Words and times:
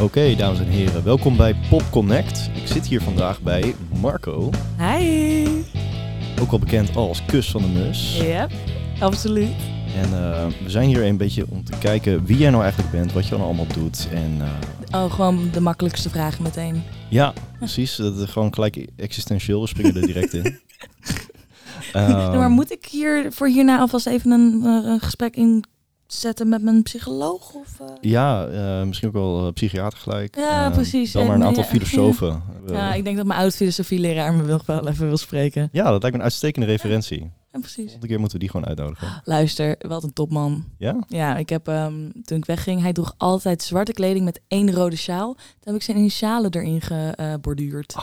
Oké, 0.00 0.34
dames 0.36 0.58
en 0.58 0.66
heren, 0.66 1.04
welkom 1.04 1.36
bij 1.36 1.56
Pop 1.68 1.82
Connect. 1.90 2.50
Ik 2.54 2.66
zit 2.66 2.86
hier 2.86 3.00
vandaag 3.02 3.40
bij 3.40 3.74
Marco, 4.00 4.50
Hi. 4.78 5.46
ook 6.40 6.50
wel 6.50 6.58
bekend 6.58 6.96
als 6.96 7.24
Kus 7.24 7.50
van 7.50 7.62
de 7.62 7.68
Mus. 7.68 8.16
Yep, 8.16 8.50
absoluut. 9.00 9.52
En 9.96 10.04
eh, 10.04 10.46
we 10.64 10.70
zijn 10.70 10.88
hier 10.88 11.04
een 11.04 11.16
beetje 11.16 11.44
om 11.48 11.64
te 11.64 11.72
kijken 11.78 12.24
wie 12.24 12.36
jij 12.36 12.50
nou 12.50 12.62
eigenlijk 12.62 12.92
bent, 12.92 13.12
wat 13.12 13.24
je 13.24 13.30
dan 13.30 13.40
allemaal 13.40 13.66
doet. 13.74 14.08
En 14.12 14.36
eh, 14.40 14.48
Oh, 15.04 15.12
gewoon 15.12 15.48
de 15.52 15.60
makkelijkste 15.60 16.10
vragen 16.10 16.42
meteen. 16.42 16.82
ja, 17.08 17.32
precies, 17.58 17.96
dat 17.96 18.16
is 18.18 18.30
gewoon 18.30 18.54
gelijk 18.54 18.86
existentieel, 18.96 19.60
we 19.60 19.66
springen 19.68 19.94
er 19.96 20.06
direct 20.06 20.32
in. 20.34 20.42
Ja, 20.42 21.18
Ehm, 22.28 22.38
maar 22.38 22.50
moet 22.50 22.72
ik 22.72 22.86
hier 22.90 23.32
voor 23.32 23.48
hierna 23.48 23.78
alvast 23.78 24.06
even 24.06 24.30
een, 24.30 24.60
eh, 24.64 24.90
een 24.90 25.00
gesprek 25.00 25.36
inzetten 26.10 26.48
met 26.48 26.62
mijn 26.62 26.82
psycholoog? 26.82 27.52
Of, 27.54 27.80
eh? 27.80 27.86
Ja, 28.00 28.46
eh, 28.46 28.86
misschien 28.86 29.08
ook 29.08 29.14
wel 29.14 29.46
eh, 29.46 29.52
psychiater 29.52 29.98
gelijk. 29.98 30.36
Ja, 30.36 30.66
Eh, 30.66 30.72
precies. 30.72 31.12
Wel 31.12 31.24
maar 31.24 31.34
En, 31.34 31.40
een 31.40 31.46
aantal 31.46 31.62
ja, 31.62 31.68
filosofen. 31.68 32.42
Ja, 32.66 32.94
ik 32.94 33.04
denk 33.04 33.16
dat 33.16 33.26
mijn 33.26 33.40
oud-filosofieleraar 33.40 34.34
me 34.34 34.42
wel, 34.42 34.60
wel 34.66 34.88
even 34.88 35.06
wil 35.06 35.16
spreken. 35.16 35.68
ja, 35.72 35.90
dat 35.90 36.00
lijkt 36.02 36.10
me 36.16 36.22
een 36.22 36.22
uitstekende 36.22 36.66
referentie. 36.66 37.20
Ja, 37.52 37.58
precies. 37.58 37.82
Volgende 37.82 38.06
keer 38.06 38.18
moeten 38.18 38.36
we 38.38 38.42
die 38.44 38.50
gewoon 38.50 38.66
uitnodigen. 38.66 39.20
Luister, 39.24 39.76
wat 39.78 40.02
een 40.02 40.12
topman. 40.12 40.64
Ja? 40.78 40.96
Ja, 41.08 41.36
ik 41.36 41.48
heb 41.48 41.68
ehm, 41.68 42.10
toen 42.24 42.38
ik 42.38 42.44
wegging, 42.44 42.80
hij 42.82 42.92
droeg 42.92 43.14
altijd 43.16 43.62
zwarte 43.62 43.92
kleding 43.92 44.24
met 44.24 44.40
één 44.48 44.72
rode 44.72 44.96
sjaal. 44.96 45.34
Toen 45.34 45.44
heb 45.60 45.74
ik 45.74 45.82
zijn 45.82 45.96
initialen 45.96 46.50
erin 46.54 46.80
geborduurd. 46.80 47.94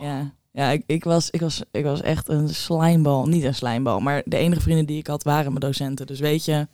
Ja, 0.00 0.32
ja 0.52 0.70
ik, 0.70 0.82
ik, 0.86 1.04
was, 1.04 1.30
ik, 1.30 1.40
was, 1.40 1.62
ik 1.70 1.84
was 1.84 2.00
echt 2.00 2.28
een 2.28 2.48
slijmbal. 2.48 3.26
Niet 3.26 3.44
een 3.44 3.54
slijmbal, 3.54 4.00
maar 4.00 4.22
de 4.24 4.36
enige 4.36 4.60
vrienden 4.60 4.86
die 4.86 4.98
ik 4.98 5.06
had 5.06 5.22
waren 5.22 5.46
mijn 5.52 5.60
docenten. 5.60 6.06
Dus 6.06 6.20
weet 6.20 6.44
je, 6.44 6.68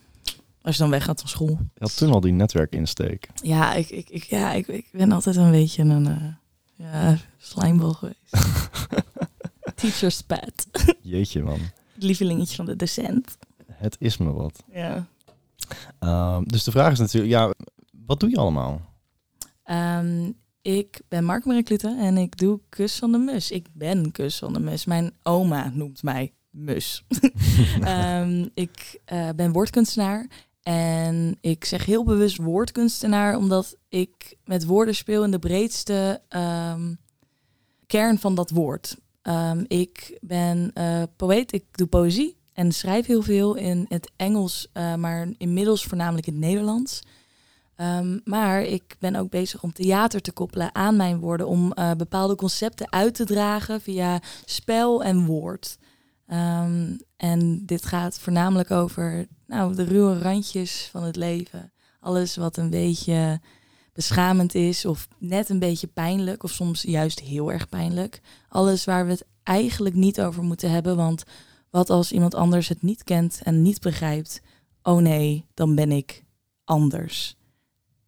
als 0.68 0.76
je 0.76 0.82
dan 0.82 0.92
weggaat 0.92 1.20
van 1.20 1.28
school. 1.28 1.48
Je 1.48 1.78
had 1.78 1.96
toen 1.96 2.12
al 2.12 2.20
die 2.20 2.32
netwerkinsteek. 2.32 3.28
Ja, 3.42 3.74
ik, 3.74 3.90
ik, 3.90 4.10
ik, 4.10 4.24
ja, 4.24 4.52
ik, 4.52 4.66
ik 4.66 4.88
ben 4.92 5.12
altijd 5.12 5.36
een 5.36 5.50
beetje 5.50 5.82
een 5.82 6.06
eh, 6.06 6.34
ja, 6.74 7.16
slijmbal 7.38 7.92
geweest. 7.92 8.20
Teacher's 9.74 10.22
pet. 10.22 10.66
Jeetje 11.02 11.42
man, 11.42 11.60
Het 11.94 12.02
lievelingetje 12.02 12.56
van 12.56 12.64
de 12.64 12.76
docent. 12.76 13.36
het 13.72 13.96
is 13.98 14.16
me 14.16 14.32
wat. 14.32 14.62
Ja. 14.72 15.06
Ehm, 15.98 16.42
dus 16.42 16.64
de 16.64 16.70
vraag 16.70 16.92
is 16.92 16.98
natuurlijk, 16.98 17.32
ja, 17.32 17.54
wat 18.06 18.20
doe 18.20 18.30
je 18.30 18.36
allemaal? 18.36 18.80
Ehm, 19.62 20.32
ik 20.62 21.00
ben 21.08 21.24
Mark 21.24 21.44
Marie 21.44 21.78
en 21.78 22.16
ik 22.16 22.36
doe 22.36 22.60
Kus 22.68 22.96
van 22.98 23.12
de 23.12 23.18
Mus. 23.18 23.50
Ik 23.50 23.66
ben 23.72 24.12
Kus 24.12 24.38
van 24.38 24.52
de 24.52 24.60
Mus. 24.60 24.84
Mijn 24.84 25.12
oma 25.22 25.70
noemt 25.74 26.02
mij 26.02 26.32
Mus. 26.50 27.04
Ehm, 27.80 28.46
ik 28.54 29.00
eh, 29.04 29.28
ben 29.36 29.52
woordkunstenaar 29.52 30.26
en 30.62 31.38
ik 31.40 31.64
zeg 31.64 31.84
heel 31.84 32.04
bewust 32.04 32.36
woordkunstenaar 32.36 33.36
omdat 33.36 33.76
ik 33.88 34.36
met 34.44 34.64
woorden 34.64 34.94
speel 34.94 35.24
in 35.24 35.30
de 35.30 35.38
breedste 35.38 36.22
ehm, 36.28 36.94
kern 37.86 38.18
van 38.18 38.34
dat 38.34 38.50
woord. 38.50 38.96
Ehm, 39.22 39.64
ik 39.66 40.18
ben 40.20 40.70
eh, 40.74 41.02
poëet, 41.16 41.52
ik 41.52 41.64
doe 41.70 41.86
poëzie 41.86 42.36
en 42.52 42.72
schrijf 42.72 43.06
heel 43.06 43.22
veel 43.22 43.54
in 43.54 43.86
het 43.88 44.10
Engels, 44.16 44.68
eh, 44.72 44.94
maar 44.94 45.28
inmiddels 45.38 45.84
voornamelijk 45.84 46.26
in 46.26 46.32
het 46.32 46.42
Nederlands. 46.42 47.00
Ehm, 47.78 48.18
maar 48.24 48.62
ik 48.62 48.96
ben 48.98 49.16
ook 49.16 49.30
bezig 49.30 49.62
om 49.62 49.72
theater 49.72 50.20
te 50.20 50.32
koppelen 50.32 50.74
aan 50.74 50.96
mijn 50.96 51.18
woorden, 51.18 51.46
om 51.46 51.72
eh, 51.72 51.90
bepaalde 51.96 52.34
concepten 52.34 52.92
uit 52.92 53.14
te 53.14 53.24
dragen 53.24 53.80
via 53.80 54.20
spel 54.44 55.02
en 55.02 55.26
woord. 55.26 55.78
Ehm, 56.28 56.96
en 57.16 57.66
dit 57.66 57.84
gaat 57.84 58.18
voornamelijk 58.18 58.70
over 58.70 59.26
nou, 59.46 59.74
de 59.74 59.84
ruwe 59.84 60.18
randjes 60.18 60.88
van 60.90 61.02
het 61.02 61.16
leven. 61.16 61.72
Alles 62.00 62.36
wat 62.36 62.56
een 62.56 62.70
beetje 62.70 63.40
beschamend 63.92 64.54
is, 64.54 64.84
of 64.84 65.08
net 65.18 65.48
een 65.48 65.58
beetje 65.58 65.86
pijnlijk, 65.86 66.42
of 66.42 66.50
soms 66.50 66.82
juist 66.82 67.20
heel 67.20 67.52
erg 67.52 67.68
pijnlijk. 67.68 68.20
Alles 68.48 68.84
waar 68.84 69.04
we 69.04 69.10
het 69.10 69.26
eigenlijk 69.42 69.94
niet 69.94 70.20
over 70.20 70.42
moeten 70.42 70.70
hebben, 70.70 70.96
want 70.96 71.24
wat 71.70 71.90
als 71.90 72.12
iemand 72.12 72.34
anders 72.34 72.68
het 72.68 72.82
niet 72.82 73.04
kent 73.04 73.40
en 73.42 73.62
niet 73.62 73.80
begrijpt? 73.80 74.40
Oh 74.82 75.00
nee, 75.00 75.44
dan 75.54 75.74
ben 75.74 75.92
ik 75.92 76.24
anders. 76.64 77.36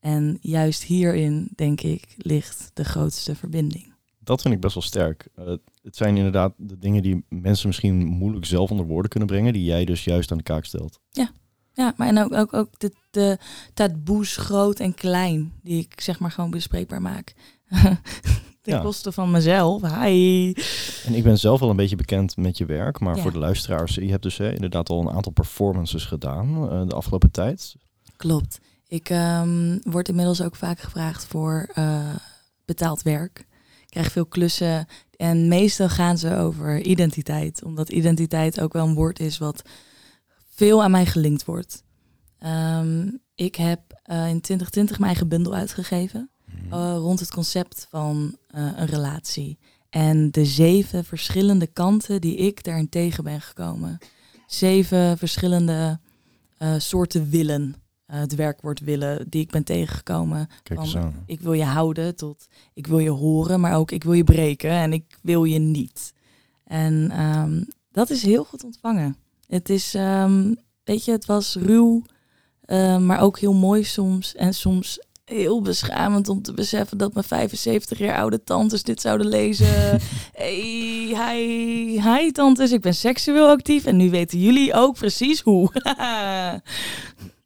En 0.00 0.39
juist 0.41 0.83
hierin, 0.83 1.49
denk 1.55 1.81
ik, 1.81 2.15
ligt 2.16 2.71
de 2.75 2.84
grootste 2.84 3.34
verbinding. 3.34 3.90
Dat 4.31 4.43
vind 4.43 4.55
ik 4.55 4.61
best 4.61 4.75
wel 4.75 4.83
sterk. 4.83 5.29
Eh, 5.35 5.47
het 5.83 5.97
zijn 5.97 6.17
inderdaad 6.17 6.53
de 6.57 6.79
dingen 6.79 7.03
die 7.03 7.25
mensen 7.29 7.67
misschien 7.67 8.05
moeilijk 8.05 8.45
zelf 8.47 8.71
onder 8.71 8.87
woorden 8.87 9.11
kunnen 9.11 9.29
brengen, 9.29 9.53
die 9.53 9.65
jij 9.65 9.85
dus 9.85 10.05
juist 10.05 10.31
aan 10.31 10.37
de 10.39 10.45
kaak 10.45 10.65
stelt. 10.65 11.01
Ja, 11.73 11.95
maar 11.97 12.09
en 12.09 12.19
ook, 12.19 12.33
ook, 12.33 12.53
ook 12.53 12.79
de, 12.79 12.93
de 13.11 13.39
taboes 13.75 14.37
groot 14.37 14.81
en 14.81 14.95
klein, 14.95 15.53
die 15.63 15.79
ik 15.79 16.01
zeg 16.01 16.19
maar 16.19 16.31
gewoon 16.31 16.51
bespreekbaar 16.51 17.03
maak. 17.03 17.33
Ten 18.63 18.75
Ja. 18.75 18.81
koste 18.81 19.13
van 19.13 19.31
mezelf. 19.31 19.83
Hi. 20.03 20.53
En 21.07 21.15
ik 21.15 21.23
ben 21.23 21.39
zelf 21.39 21.61
wel 21.61 21.71
een 21.71 21.77
beetje 21.77 21.97
bekend 21.97 22.37
met 22.37 22.59
je 22.59 22.65
werk, 22.67 23.01
maar 23.01 23.17
Ja. 23.17 23.23
voor 23.23 23.33
de 23.33 23.39
luisteraars, 23.39 23.95
je 23.95 24.11
hebt 24.11 24.23
dus 24.23 24.37
hè, 24.37 24.53
inderdaad 24.55 24.89
al 24.89 25.01
een 25.01 25.11
aantal 25.11 25.33
performances 25.33 26.05
gedaan 26.05 26.71
eh, 26.71 26.87
de 26.89 26.95
afgelopen 26.95 27.31
tijd. 27.31 27.75
Klopt. 28.17 28.59
Ik 28.87 29.09
ehm, 29.09 29.79
word 29.83 30.09
inmiddels 30.09 30.43
ook 30.43 30.57
vaak 30.57 30.79
gevraagd 30.81 31.25
voor 31.25 31.71
eh, 31.75 32.15
betaald 32.65 33.03
werk. 33.03 33.47
Ik 33.91 33.97
krijg 33.97 34.12
veel 34.12 34.27
klussen 34.27 34.87
en 35.17 35.49
meestal 35.49 35.89
gaan 35.89 36.19
ze 36.19 36.37
over 36.37 36.81
identiteit. 36.81 37.65
Omdat 37.65 37.89
identiteit 37.89 38.61
ook 38.61 38.73
wel 38.73 38.87
een 38.87 38.95
woord 38.95 39.21
is 39.21 39.39
wat 39.39 39.62
veel 40.55 40.83
aan 40.83 40.91
mij 40.91 41.06
gelinkt 41.06 41.45
wordt. 41.45 41.83
Ehm, 42.39 43.09
ik 43.34 43.55
heb 43.55 43.81
eh, 44.03 44.28
in 44.28 44.41
2020 44.41 44.99
mijn 44.99 45.11
eigen 45.11 45.28
bundel 45.28 45.55
uitgegeven. 45.55 46.31
eh, 46.71 46.95
rond 46.97 47.21
het 47.21 47.31
concept 47.31 47.87
van 47.91 48.37
eh, 48.47 48.71
een 48.77 48.87
relatie. 48.87 49.59
En 49.89 50.31
de 50.31 50.45
zeven 50.45 51.05
verschillende 51.05 51.67
kanten 51.67 52.21
die 52.21 52.37
ik 52.37 52.65
daarin 52.65 52.89
tegen 52.89 53.25
ben 53.25 53.41
gekomen. 53.41 53.99
Zeven 54.47 55.19
verschillende 55.19 56.01
soorten 56.78 57.31
willen. 57.31 57.75
Eh, 58.10 58.21
het 58.21 58.34
werkwoord 58.34 58.81
willen 58.81 59.26
die 59.28 59.41
ik 59.41 59.50
ben 59.50 59.65
tegengekomen. 59.65 60.48
Kijk 60.62 60.81
eens 60.81 60.93
van, 60.93 61.00
aan. 61.00 61.22
Ik 61.26 61.41
wil 61.41 61.53
je 61.53 61.65
houden 61.65 62.16
tot 62.16 62.47
ik 62.75 62.87
wil 62.87 62.98
je 62.98 63.10
horen, 63.10 63.60
maar 63.60 63.76
ook 63.76 63.91
ik 63.91 64.04
wil 64.04 64.12
je 64.12 64.25
breken 64.25 64.71
en 64.71 64.93
ik 64.93 65.19
wil 65.22 65.44
je 65.44 65.59
niet. 65.59 66.12
En 66.65 67.10
ehm, 67.10 67.62
dat 67.93 68.10
is 68.10 68.22
heel 68.22 68.44
goed 68.44 68.65
ontvangen. 68.65 69.16
Het 69.47 69.69
is, 69.69 69.94
ehm, 69.94 70.54
weet 70.84 71.04
je, 71.04 71.12
het 71.12 71.26
was 71.26 71.54
ruw, 71.54 72.03
eh, 72.60 72.98
maar 72.98 73.21
ook 73.21 73.38
heel 73.38 73.54
mooi 73.54 73.84
soms. 73.84 74.34
En 74.34 74.54
soms 74.54 74.98
heel 75.25 75.62
beschamend 75.62 76.28
om 76.28 76.42
te 76.42 76.53
beseffen 76.53 76.98
dat 76.98 77.12
mijn 77.12 77.27
75 77.27 77.98
jaar 77.98 78.19
oude 78.19 78.44
tantes 78.44 78.82
dit 78.82 79.00
zouden 79.00 79.27
lezen. 79.27 79.66
hey, 80.32 81.15
hi, 81.32 82.00
hi 82.00 82.32
tantes, 82.32 82.72
ik 82.72 82.81
ben 82.81 82.94
seksueel 82.94 83.48
actief 83.48 83.84
en 83.84 83.97
nu 83.97 84.10
weten 84.10 84.38
jullie 84.38 84.75
ook 84.75 84.94
precies 84.94 85.41
hoe. 85.41 85.71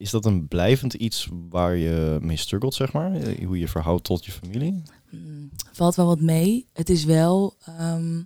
Is 0.04 0.10
dat 0.10 0.24
een 0.24 0.48
blijvend 0.48 0.94
iets 0.94 1.28
waar 1.48 1.76
je 1.76 2.18
mee 2.20 2.36
struggelt, 2.36 2.74
zeg 2.74 2.92
maar? 2.92 3.12
Eh, 3.14 3.46
Hoe 3.46 3.58
je 3.58 3.68
verhoudt 3.68 4.04
tot 4.04 4.24
je 4.24 4.32
familie? 4.32 4.82
Hmm, 5.08 5.50
valt 5.72 5.94
wel 5.94 6.06
wat 6.06 6.20
mee. 6.20 6.66
Het 6.72 6.90
is 6.90 7.04
wel 7.04 7.56
ehm, 7.64 8.22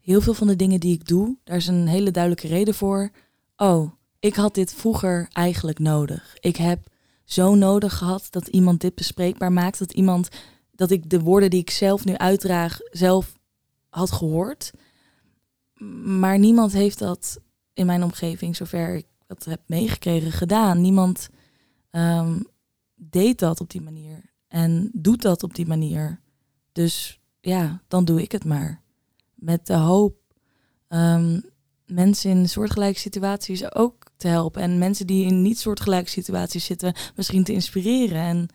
heel 0.00 0.20
veel 0.20 0.34
van 0.34 0.46
de 0.46 0.56
dingen 0.56 0.80
die 0.80 0.94
ik 0.94 1.08
doe, 1.08 1.36
daar 1.44 1.56
is 1.56 1.66
een 1.66 1.86
hele 1.86 2.10
duidelijke 2.10 2.48
reden 2.48 2.74
voor. 2.74 3.10
Oh, 3.56 3.92
ik 4.18 4.34
had 4.34 4.54
dit 4.54 4.74
vroeger 4.74 5.28
eigenlijk 5.32 5.78
nodig. 5.78 6.36
Ik 6.40 6.56
heb 6.56 6.86
zo 7.24 7.54
nodig 7.54 7.98
gehad 7.98 8.26
dat 8.30 8.46
iemand 8.46 8.80
dit 8.80 8.94
bespreekbaar 8.94 9.52
maakt, 9.52 9.78
dat 9.78 9.92
iemand 9.92 10.28
dat 10.72 10.90
ik 10.90 11.10
de 11.10 11.20
woorden 11.20 11.50
die 11.50 11.60
ik 11.60 11.70
zelf 11.70 12.04
nu 12.04 12.16
uitdraag 12.16 12.78
zelf 12.90 13.32
had 13.88 14.12
gehoord. 14.12 14.70
Maar 16.04 16.38
niemand 16.38 16.72
heeft 16.72 16.98
dat 16.98 17.40
in 17.72 17.86
mijn 17.86 18.02
omgeving, 18.02 18.56
zover 18.56 18.94
ik 18.94 19.06
dat 19.38 19.44
heb 19.44 19.60
meegekregen, 19.66 20.32
gedaan. 20.32 20.80
Niemand 20.80 21.28
ehm, 21.90 22.40
deed 22.94 23.38
dat 23.38 23.60
op 23.60 23.70
die 23.70 23.80
manier 23.80 24.30
en 24.48 24.90
doet 24.92 25.22
dat 25.22 25.42
op 25.42 25.54
die 25.54 25.66
manier. 25.66 26.20
Dus 26.72 27.20
ja, 27.40 27.82
dan 27.88 28.04
doe 28.04 28.22
ik 28.22 28.32
het 28.32 28.44
maar. 28.44 28.82
Met 29.34 29.66
de 29.66 29.74
hoop 29.74 30.16
ehm, 30.88 31.40
mensen 31.86 32.30
in 32.30 32.48
soortgelijke 32.48 32.98
situaties 32.98 33.74
ook 33.74 34.10
te 34.16 34.28
helpen. 34.28 34.62
En 34.62 34.78
mensen 34.78 35.06
die 35.06 35.24
in 35.26 35.42
niet 35.42 35.58
soortgelijke 35.58 36.10
situaties 36.10 36.64
zitten, 36.64 36.94
misschien 37.16 37.44
te 37.44 37.52
inspireren. 37.52 38.22
En 38.22 38.48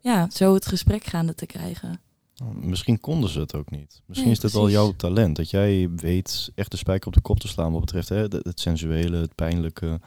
ja, 0.00 0.30
zo 0.30 0.54
het 0.54 0.66
gesprek 0.66 1.04
gaande 1.04 1.34
te 1.34 1.46
krijgen. 1.46 2.00
Oh, 2.42 2.54
Misschien 2.54 3.00
konden 3.00 3.30
ze 3.30 3.40
het 3.40 3.54
ook 3.54 3.70
niet. 3.70 4.02
Misschien 4.06 4.30
Nee, 4.30 4.38
is 4.42 4.52
wel 4.52 4.62
precies. 4.62 4.78
jouw 4.78 4.92
talent. 4.96 5.36
Dat 5.36 5.50
jij 5.50 5.90
weet 5.96 6.50
echt 6.54 6.70
de 6.70 6.76
spijker 6.76 7.06
op 7.06 7.12
de 7.14 7.20
kop 7.20 7.40
te 7.40 7.48
slaan 7.48 7.72
wat 7.72 7.80
betreft 7.80 8.08
hè, 8.08 8.16
het 8.22 8.60
sensuele, 8.60 9.16
het 9.16 9.34
pijnlijke. 9.34 10.00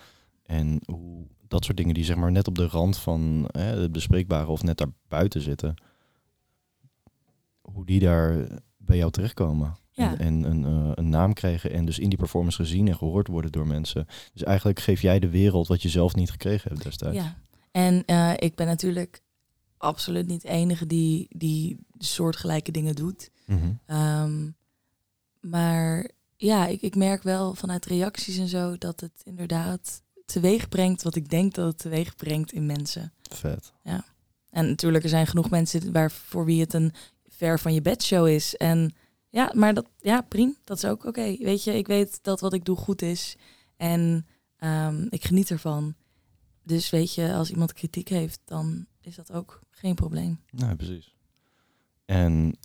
En 0.47 0.81
hoe 0.85 1.27
dat 1.47 1.65
soort 1.65 1.77
dingen 1.77 1.94
die 1.94 2.03
zeg 2.03 2.15
maar 2.15 2.31
net 2.31 2.47
op 2.47 2.55
de 2.55 2.67
rand 2.67 2.97
van 2.97 3.49
hè, 3.51 3.81
het 3.81 3.91
bespreekbare 3.91 4.47
of 4.47 4.63
net 4.63 4.77
daar 4.77 4.91
buiten 5.07 5.41
zitten. 5.41 5.75
Hoe 7.61 7.85
die 7.85 7.99
daar 7.99 8.47
bij 8.77 8.97
jou 8.97 9.11
terechtkomen. 9.11 9.77
Ja. 9.91 10.17
En, 10.17 10.19
en 10.19 10.44
een, 10.44 10.65
eh, 10.65 10.91
een 10.95 11.09
naam 11.09 11.33
krijgen 11.33 11.71
en 11.71 11.85
dus 11.85 11.99
in 11.99 12.09
die 12.09 12.17
performance 12.17 12.57
gezien 12.57 12.88
en 12.88 12.97
gehoord 12.97 13.27
worden 13.27 13.51
door 13.51 13.67
mensen. 13.67 14.07
Dus 14.33 14.44
eigenlijk 14.44 14.79
geef 14.79 15.01
jij 15.01 15.19
de 15.19 15.29
wereld 15.29 15.67
wat 15.67 15.81
je 15.81 15.89
zelf 15.89 16.15
niet 16.15 16.31
gekregen 16.31 16.71
hebt 16.71 16.83
destijds. 16.83 17.17
Ja. 17.17 17.35
En 17.71 18.05
eh, 18.05 18.33
ik 18.38 18.55
ben 18.55 18.67
natuurlijk 18.67 19.21
absoluut 19.77 20.27
niet 20.27 20.41
de 20.41 20.47
enige 20.47 20.85
die, 20.85 21.27
die 21.29 21.77
soortgelijke 21.97 22.71
dingen 22.71 22.95
doet. 22.95 23.29
Mhm. 23.45 23.71
Ehm, 23.85 24.49
maar 25.39 26.11
ja, 26.35 26.67
ik, 26.67 26.81
ik 26.81 26.95
merk 26.95 27.23
wel 27.23 27.53
vanuit 27.53 27.85
reacties 27.85 28.38
en 28.38 28.47
zo 28.47 28.77
dat 28.77 28.99
het 28.99 29.21
inderdaad 29.23 30.01
teweeg 30.27 30.69
brengt 30.69 31.03
wat 31.03 31.15
ik 31.15 31.29
denk 31.29 31.53
dat 31.53 31.68
het 31.68 31.77
teweeg 31.77 32.15
brengt 32.15 32.51
in 32.51 32.65
mensen. 32.65 33.13
Vet. 33.21 33.74
En 34.50 34.68
natuurlijk, 34.68 35.03
er 35.03 35.09
zijn 35.09 35.27
genoeg 35.27 35.50
mensen 35.50 35.91
waar, 35.91 36.12
voor 36.12 36.45
wie 36.45 36.62
het 36.62 36.74
een 36.74 36.94
ver 37.27 37.59
van 37.59 37.74
je 37.74 37.81
bedshow 37.81 38.27
is. 38.27 38.56
En 38.56 38.94
ja, 39.29 39.51
maar 39.56 39.74
dat, 39.74 39.85
ja, 40.00 40.21
prima. 40.21 40.53
Dat 40.63 40.77
is 40.77 40.85
ook 40.85 41.06
oké. 41.06 41.38
Weet 41.39 41.63
je, 41.63 41.74
ik 41.74 41.88
weet 41.88 42.19
dat 42.21 42.39
wat 42.39 42.53
ik 42.53 42.65
doe 42.65 42.77
goed 42.77 43.01
is. 43.01 43.35
En 43.77 44.27
ehm, 44.57 45.06
ik 45.09 45.25
geniet 45.25 45.50
ervan. 45.50 45.95
Dus 46.63 46.89
weet 46.89 47.13
je, 47.13 47.33
als 47.33 47.51
iemand 47.51 47.73
kritiek 47.73 48.07
heeft, 48.07 48.39
dan 48.45 48.85
is 49.01 49.15
dat 49.15 49.31
ook 49.31 49.59
geen 49.69 49.95
probleem. 49.95 50.39
Nou, 50.51 50.75
precies. 50.75 51.15
En 52.06 52.57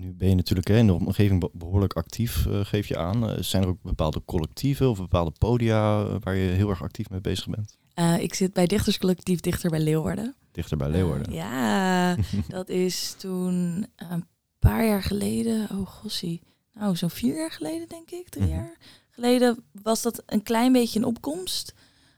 nu 0.00 0.12
ben 0.12 0.28
je 0.28 0.34
natuurlijk 0.34 0.68
hè, 0.68 0.76
in 0.76 0.86
de 0.86 0.92
omgeving 0.92 1.40
be- 1.40 1.50
behoorlijk 1.52 1.92
actief, 1.92 2.46
eh, 2.46 2.64
geef 2.64 2.86
je 2.86 2.96
aan. 2.98 3.28
Eh, 3.30 3.42
zijn 3.42 3.62
er 3.62 3.68
ook 3.68 3.82
bepaalde 3.82 4.22
collectieven 4.24 4.90
of 4.90 4.98
bepaalde 4.98 5.30
podia 5.38 6.02
eh, 6.04 6.14
waar 6.20 6.34
je 6.34 6.50
heel 6.50 6.68
erg 6.70 6.82
actief 6.82 7.10
mee 7.10 7.20
bezig 7.20 7.46
bent? 7.48 7.76
Ik 8.20 8.34
zit 8.34 8.52
bij 8.52 8.66
Dichterscollectief 8.66 9.40
Dichter 9.40 9.70
bij 9.70 9.80
Leeuwarden. 9.80 10.34
Dichter 10.52 10.76
bij 10.76 10.88
Leeuwarden. 10.88 11.32
Ja, 11.32 12.16
dat 12.48 12.68
is 12.68 13.14
toen 13.18 13.86
een 13.96 14.24
paar 14.58 14.86
jaar 14.86 15.02
geleden, 15.02 15.68
oh 15.70 15.86
gossie, 15.86 16.42
nou 16.72 16.96
zo'n 16.96 17.10
vier 17.10 17.36
jaar 17.36 17.50
geleden 17.50 17.88
denk 17.88 18.10
ik, 18.10 18.28
drie 18.28 18.44
Mhm. 18.46 18.54
jaar 18.54 18.76
geleden 19.10 19.64
was 19.82 20.02
dat 20.02 20.22
een 20.26 20.42
klein 20.42 20.72
beetje 20.72 20.98
een 20.98 21.04
opkomst. 21.04 21.74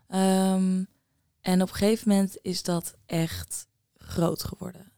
Ehm, 0.08 0.82
en 1.40 1.62
op 1.62 1.68
een 1.68 1.74
gegeven 1.74 2.08
moment 2.08 2.36
is 2.42 2.62
dat 2.62 2.94
echt 3.06 3.66
groot 3.96 4.42
geworden. 4.44 4.92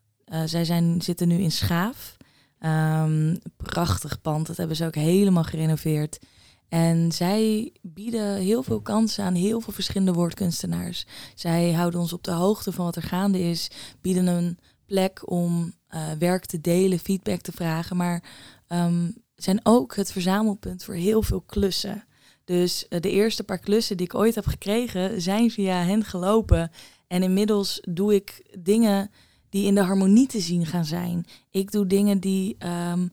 Zij 0.45 0.65
zijn, 0.65 1.03
zitten 1.03 1.29
nu 1.29 1.39
in 1.39 1.53
Schaaf. 1.53 2.17
Ehm, 2.61 3.37
prachtig 3.57 4.21
pand, 4.21 4.47
dat 4.47 4.57
hebben 4.57 4.77
ze 4.77 4.87
ook 4.87 4.95
helemaal 4.95 5.45
gerenoveerd. 5.45 6.19
En 6.69 7.13
zij 7.13 7.73
bieden 7.83 8.37
heel 8.37 8.63
veel 8.63 8.81
kansen 8.81 9.25
aan 9.25 9.35
heel 9.35 9.61
veel 9.61 9.73
verschillende 9.73 10.13
woordkunstenaars. 10.13 11.07
Zij 11.35 11.73
houden 11.73 12.01
ons 12.01 12.13
op 12.13 12.25
de 12.25 12.31
hoogte 12.31 12.73
van 12.73 12.85
wat 12.85 12.97
er 12.97 13.03
gaande 13.03 13.41
is, 13.41 13.71
bieden 14.01 14.27
een 14.27 14.59
plek 14.87 15.31
om 15.31 15.75
eh, 15.87 16.11
werk 16.19 16.47
te 16.47 16.61
delen, 16.61 16.99
feedback 16.99 17.41
te 17.41 17.53
vragen, 17.53 17.97
maar 17.97 18.23
ehm, 18.67 19.11
zijn 19.35 19.61
ook 19.63 19.97
het 19.97 20.13
verzamelpunt 20.13 20.85
voor 20.85 20.95
heel 20.95 21.23
veel 21.23 21.41
klussen. 21.41 22.05
Dus 22.45 22.89
eh, 22.89 23.01
de 23.01 23.11
eerste 23.11 23.45
paar 23.45 23.59
klussen 23.59 23.97
die 23.97 24.07
ik 24.07 24.15
ooit 24.15 24.35
heb 24.35 24.47
gekregen, 24.47 25.23
zijn 25.23 25.51
via 25.51 25.85
hen 25.85 26.05
gelopen. 26.05 26.71
En 27.07 27.23
inmiddels 27.23 27.81
doe 27.89 28.15
ik 28.15 28.57
dingen 28.59 29.11
die 29.51 29.67
in 29.67 29.75
de 29.75 29.83
harmonie 29.83 30.27
te 30.27 30.41
zien 30.41 30.67
gaan 30.67 30.85
zijn. 30.85 31.25
Ik 31.51 31.71
doe 31.73 31.87
dingen 31.87 32.19
die, 32.21 32.57
ehm, 32.59 33.09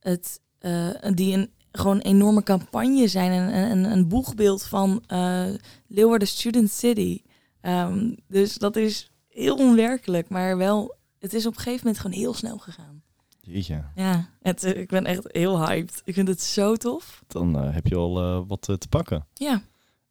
het, 0.00 0.40
eh, 0.58 0.88
die 1.14 1.34
een 1.36 1.50
gewoon 1.72 1.96
een 1.96 2.02
enorme 2.02 2.42
campagne 2.42 3.08
zijn. 3.08 3.32
Een, 3.32 3.70
een, 3.70 3.92
een 3.92 4.08
boegbeeld 4.08 4.62
van 4.62 5.02
eh 5.06 5.46
Leeuwarden 5.86 6.28
Student 6.28 6.70
City. 6.70 7.22
Ehm, 7.60 8.14
dus 8.28 8.54
dat 8.54 8.76
is 8.76 9.10
heel 9.28 9.56
onwerkelijk, 9.56 10.28
maar 10.28 10.56
wel, 10.56 10.94
het 11.18 11.34
is 11.34 11.46
op 11.46 11.52
een 11.52 11.58
gegeven 11.60 11.86
moment 11.86 12.02
gewoon 12.02 12.18
heel 12.18 12.34
snel 12.34 12.58
gegaan. 12.58 13.02
Jeetje, 13.40 13.84
Ja, 13.94 14.28
het, 14.42 14.64
eh, 14.64 14.80
ik 14.80 14.88
ben 14.88 15.04
echt 15.04 15.22
heel 15.32 15.66
hyped. 15.66 16.02
Ik 16.04 16.14
vind 16.14 16.28
het 16.28 16.42
zo 16.42 16.76
tof. 16.76 17.22
dan 17.26 17.54
heb 17.54 17.86
je 17.86 17.94
al 17.96 18.46
wat 18.46 18.62
te 18.62 18.88
pakken. 18.88 19.26
Ja, 19.34 19.62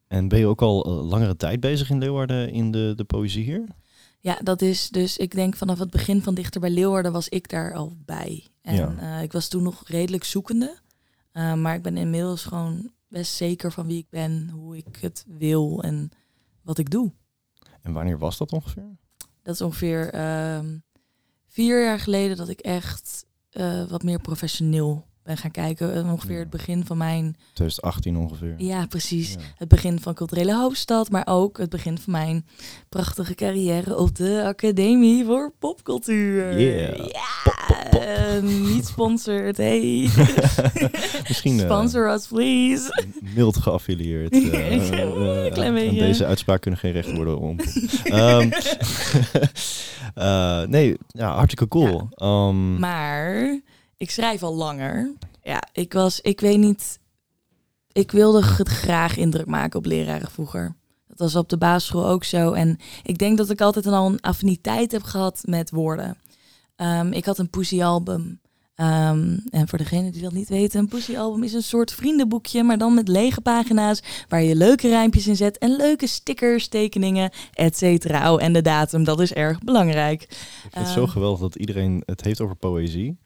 En 0.08 0.28
ben 0.28 0.40
je 0.40 0.46
ook 0.48 0.62
al 0.62 0.86
langere 0.86 1.36
tijd 1.36 1.60
bezig 1.60 1.90
in 1.90 1.98
Leeuwarden 2.00 2.52
in 2.52 2.72
de, 2.72 2.94
de 2.96 3.04
poëzie 3.04 3.44
hier? 3.44 3.64
Ja, 4.20 4.40
dat 4.44 4.62
is 4.62 4.90
dus, 4.90 5.18
ik 5.18 5.32
denk 5.32 5.56
vanaf 5.56 5.80
het 5.80 5.90
begin 5.90 6.22
van 6.22 6.34
Dichter 6.34 6.62
bij 6.62 6.70
Leeuwarden 6.70 7.12
was 7.12 7.30
ik 7.30 7.50
daar 7.50 7.74
al 7.74 7.94
bij. 8.06 8.48
En 8.62 8.76
Ja. 8.76 8.96
eh, 8.98 9.22
ik 9.24 9.32
was 9.32 9.48
toen 9.48 9.64
nog 9.64 9.84
redelijk 9.88 10.24
zoekende. 10.24 10.78
Eh, 11.32 11.54
maar 11.54 11.76
ik 11.76 11.82
ben 11.82 11.98
inmiddels 11.98 12.44
gewoon 12.44 12.92
best 13.08 13.34
zeker 13.34 13.72
van 13.72 13.86
wie 13.88 13.98
ik 13.98 14.10
ben, 14.10 14.50
hoe 14.50 14.78
ik 14.78 14.98
het 15.02 15.26
wil 15.28 15.84
en 15.84 16.12
wat 16.62 16.78
ik 16.78 16.90
doe. 16.90 17.12
En 17.82 17.94
wanneer 17.94 18.18
was 18.18 18.38
dat 18.38 18.52
ongeveer? 18.52 18.98
Dat 19.42 19.54
is 19.56 19.62
ongeveer 19.62 20.10
ehm, 20.14 20.78
vier 21.48 21.84
jaar 21.84 22.00
geleden 22.00 22.38
dat 22.38 22.50
ik 22.50 22.60
echt 22.60 23.26
eh, 23.50 23.86
wat 23.86 24.04
meer 24.04 24.20
professioneel 24.20 25.06
ben 25.30 25.38
gaan 25.38 25.52
kijken. 25.52 25.96
Eh, 25.96 26.12
ongeveer 26.12 26.40
het 26.40 26.50
begin 26.50 26.86
van 26.86 26.98
mijn, 26.98 27.36
2018 27.54 28.18
ongeveer. 28.18 28.54
ja 28.58 28.86
precies, 28.86 29.32
Ja. 29.34 29.40
het 29.58 29.68
begin 29.68 30.00
van 30.00 30.14
culturele 30.14 30.56
hoofdstad, 30.56 31.10
maar 31.10 31.28
ook 31.28 31.58
het 31.58 31.70
begin 31.70 31.98
van 31.98 32.12
mijn 32.14 32.46
prachtige 32.90 33.36
carrière 33.36 33.98
op 33.98 34.16
de 34.16 34.44
Academie 34.46 35.26
voor 35.26 35.54
Popcultuur. 35.60 36.60
Yeah. 36.60 36.98
Ja, 37.08 37.90
eh, 38.00 38.42
niet 38.44 38.86
sponsored, 38.94 39.58
hey. 39.58 40.10
Misschien 41.28 41.60
eh, 41.60 41.66
Sponsor 41.66 42.14
us, 42.14 42.28
please. 42.28 43.06
mild 43.36 43.58
geaffilieerd. 43.58 44.32
eh, 44.52 45.44
Een 45.46 45.52
klein 45.54 45.74
beetje. 45.74 46.00
Deze 46.00 46.26
uitspraak 46.26 46.62
kunnen 46.62 46.80
geen 46.80 46.92
recht 46.92 47.12
worden 47.16 47.40
om. 47.40 47.60
Ehm, 48.04 48.52
eh, 50.16 50.62
nee, 50.64 50.98
ja, 51.08 51.34
hartstikke 51.36 51.68
cool. 51.68 52.08
Ehm, 52.16 52.80
Maar 52.80 53.60
ik 54.00 54.12
schrijf 54.12 54.44
al 54.44 54.56
langer. 54.56 55.14
Ja, 55.42 55.64
ik 55.72 55.94
was, 55.94 56.22
ik 56.22 56.40
weet 56.40 56.58
niet. 56.58 57.00
Ik 57.92 58.12
wilde 58.12 58.46
het 58.46 58.68
graag 58.68 59.18
indruk 59.18 59.46
maken 59.46 59.80
op 59.80 59.86
leraren 59.86 60.32
vroeger. 60.32 60.76
Dat 61.08 61.20
was 61.20 61.36
op 61.36 61.50
de 61.50 61.58
basisschool 61.58 62.08
ook 62.08 62.24
zo. 62.24 62.52
En 62.52 62.78
ik 63.04 63.18
denk 63.18 63.38
dat 63.38 63.50
ik 63.50 63.62
altijd 63.62 63.86
al 63.86 64.06
een 64.06 64.22
affiniteit 64.22 64.92
heb 64.92 65.04
gehad 65.04 65.42
met 65.46 65.70
woorden. 65.70 66.18
Ehm, 66.76 67.12
ik 67.12 67.26
had 67.26 67.38
een 67.38 67.50
poesiealbum. 67.50 68.42
Ehm, 68.76 69.38
en 69.50 69.68
voor 69.68 69.78
degene 69.78 70.12
die 70.12 70.22
dat 70.22 70.32
niet 70.32 70.50
weten, 70.50 70.80
een 70.80 70.88
poesiealbum 70.88 71.44
is 71.44 71.54
een 71.54 71.64
soort 71.64 71.92
vriendenboekje, 71.92 72.64
maar 72.64 72.78
dan 72.78 72.94
met 72.94 73.08
lege 73.08 73.42
pagina's 73.42 74.02
waar 74.28 74.42
je 74.42 74.56
leuke 74.56 74.88
rijmpjes 74.88 75.28
in 75.28 75.36
zet 75.36 75.58
en 75.58 75.76
leuke 75.76 76.08
stickers, 76.08 76.68
tekeningen, 76.68 77.32
et 77.54 77.78
cetera. 77.78 78.34
Oh, 78.34 78.44
en 78.44 78.54
de 78.54 78.62
datum, 78.62 79.04
dat 79.04 79.20
is 79.20 79.34
erg 79.34 79.60
belangrijk. 79.60 80.22
ik 80.22 80.30
vind 80.62 80.86
het 80.86 80.88
zo 80.88 81.02
ehm, 81.02 81.12
geweldig 81.12 81.40
dat 81.40 81.56
iedereen 81.56 82.04
het 82.06 82.22
heeft 82.22 82.42
over 82.42 82.56
poëzie. 82.56 83.18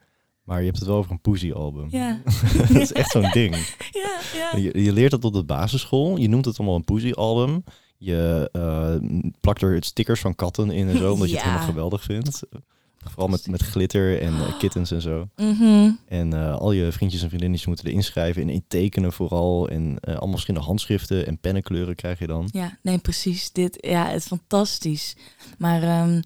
Maar 0.43 0.59
je 0.59 0.65
hebt 0.65 0.79
het 0.79 0.87
wel 0.87 0.97
over 0.97 1.11
een 1.11 1.21
poesie-album. 1.21 1.87
Ja, 1.89 2.21
dat 2.57 2.69
is 2.69 2.91
echt 2.91 3.11
zo'n 3.11 3.29
ding. 3.41 3.55
ja, 3.91 4.19
ja. 4.33 4.57
Je, 4.57 4.83
je 4.83 4.93
leert 4.93 5.11
dat 5.11 5.25
op 5.25 5.33
de 5.33 5.43
basisschool. 5.43 6.17
Je 6.17 6.29
noemt 6.29 6.45
het 6.45 6.57
allemaal 6.57 6.75
een 6.75 6.83
poesie-album. 6.83 7.63
Je 7.97 8.49
eh, 8.51 8.95
plakt 9.41 9.61
er 9.61 9.83
stickers 9.83 10.21
van 10.21 10.35
katten 10.35 10.71
in 10.71 10.89
en 10.89 10.97
zo, 10.97 11.13
omdat 11.13 11.29
je 11.29 11.35
het 11.35 11.43
helemaal 11.43 11.65
geweldig 11.65 12.03
vindt. 12.03 12.41
Vooral 12.97 13.27
met, 13.27 13.47
met 13.47 13.61
glitter 13.61 14.21
en 14.21 14.33
eh, 14.33 14.57
kittens 14.59 14.91
en 14.91 15.01
zo. 15.01 15.29
Mhm. 15.35 15.91
En 16.05 16.33
eh, 16.33 16.55
al 16.55 16.71
je 16.71 16.91
vriendjes 16.91 17.21
en 17.21 17.27
vriendinnetjes 17.27 17.67
moeten 17.67 17.85
erin 17.85 18.03
schrijven 18.03 18.41
en 18.41 18.49
in 18.49 18.63
tekenen 18.67 19.13
vooral. 19.13 19.69
En 19.69 19.99
allemaal 19.99 20.31
verschillende 20.31 20.65
handschriften 20.65 21.27
en 21.27 21.37
pennenkleuren 21.37 21.95
krijg 21.95 22.19
je 22.19 22.27
dan. 22.27 22.49
Ja, 22.51 22.77
nee, 22.81 22.97
precies. 22.97 23.51
Dit, 23.51 23.77
ja, 23.81 24.07
het 24.07 24.21
is 24.21 24.27
fantastisch. 24.27 25.15
Maar 25.57 25.83
ehm, 25.83 26.21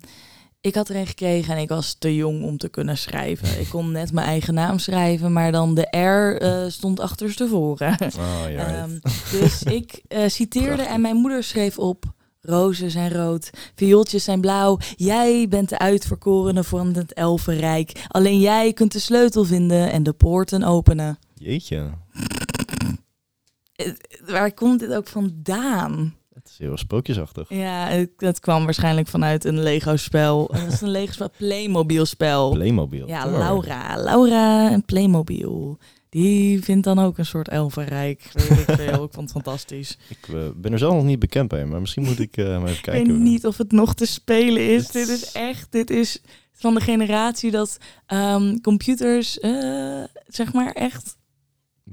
ik 0.67 0.75
had 0.75 0.89
er 0.89 0.95
een 0.95 1.07
gekregen 1.07 1.55
en 1.55 1.61
ik 1.61 1.69
was 1.69 1.93
te 1.93 2.15
jong 2.15 2.43
om 2.43 2.57
te 2.57 2.69
kunnen 2.69 2.97
schrijven. 2.97 3.59
Ik 3.59 3.69
kon 3.69 3.91
net 3.91 4.11
mijn 4.11 4.27
eigen 4.27 4.53
naam 4.53 4.79
schrijven, 4.79 5.33
maar 5.33 5.51
dan 5.51 5.75
de 5.75 5.97
R 5.97 6.41
eh, 6.41 6.69
stond 6.69 6.99
achterstevoren. 6.99 7.97
Oh 8.17 8.43
ja. 8.49 8.67
Ehm, 8.77 8.99
dus 9.31 9.63
ik 9.63 10.01
eh, 10.07 10.27
citeerde 10.27 10.67
Prachtig. 10.67 10.93
en 10.93 11.01
mijn 11.01 11.15
moeder 11.15 11.43
schreef 11.43 11.77
op... 11.79 12.15
Rozen 12.41 12.91
zijn 12.91 13.11
rood, 13.11 13.49
viooltjes 13.75 14.23
zijn 14.23 14.41
blauw. 14.41 14.77
Jij 14.95 15.47
bent 15.49 15.69
de 15.69 15.79
uitverkorene 15.79 16.63
van 16.63 16.93
het 16.93 17.13
elfenrijk. 17.13 18.05
Alleen 18.07 18.39
jij 18.39 18.73
kunt 18.73 18.91
de 18.91 18.99
sleutel 18.99 19.43
vinden 19.43 19.91
en 19.91 20.03
de 20.03 20.13
poorten 20.13 20.63
openen. 20.63 21.19
Jeetje. 21.33 21.89
Waar 24.25 24.53
komt 24.53 24.79
dit 24.79 24.93
ook 24.93 25.07
vandaan? 25.07 26.15
Het 26.47 26.59
is 26.59 26.65
heel 26.67 26.77
sprookjesachtig. 26.77 27.49
Ja, 27.49 27.87
het, 27.87 28.09
het 28.17 28.39
kwam 28.39 28.63
waarschijnlijk 28.63 29.07
vanuit 29.07 29.45
een 29.45 29.59
Lego-spel. 29.63 30.47
Het 30.53 30.65
was 30.65 30.81
een 30.81 30.89
Lego-spel, 30.89 31.29
Playmobil-spel. 31.37 32.51
Playmobil. 32.51 33.07
Ja, 33.07 33.25
Oh. 33.25 33.37
Laura. 33.37 33.95
Laura 34.03 34.71
en 34.71 34.85
Playmobil. 34.85 35.77
Die 36.09 36.63
vindt 36.63 36.83
dan 36.83 36.99
ook 36.99 37.17
een 37.17 37.25
soort 37.25 37.47
elfenrijk. 37.47 38.29
Weet 38.33 38.49
ik 38.59 38.75
veel. 38.75 39.03
Ik 39.07 39.13
vond 39.13 39.15
het 39.15 39.31
fantastisch. 39.31 39.97
Ik 40.09 40.27
eh, 40.27 40.35
ben 40.55 40.71
er 40.71 40.77
zelf 40.79 40.93
nog 40.93 41.03
niet 41.03 41.19
bekend 41.19 41.47
bij, 41.47 41.65
maar 41.65 41.79
misschien 41.79 42.03
moet 42.03 42.19
ik 42.19 42.37
eh, 42.37 42.45
maar 42.45 42.55
even 42.63 42.69
Ik 42.75 42.81
kijken. 42.81 43.07
weet 43.07 43.17
niet 43.21 43.45
of 43.45 43.57
het 43.57 43.71
nog 43.71 43.93
te 43.93 44.05
spelen 44.05 44.69
is. 44.69 44.87
Dit 44.87 45.07
Dit 45.07 45.17
is 45.17 45.31
echt, 45.31 45.67
dit 45.71 45.89
is 45.89 46.21
van 46.53 46.73
de 46.73 46.81
generatie 46.81 47.51
dat 47.51 47.77
ehm, 48.05 48.57
computers, 48.59 49.39
eh, 49.39 50.03
zeg 50.27 50.53
maar, 50.53 50.71
echt 50.71 51.17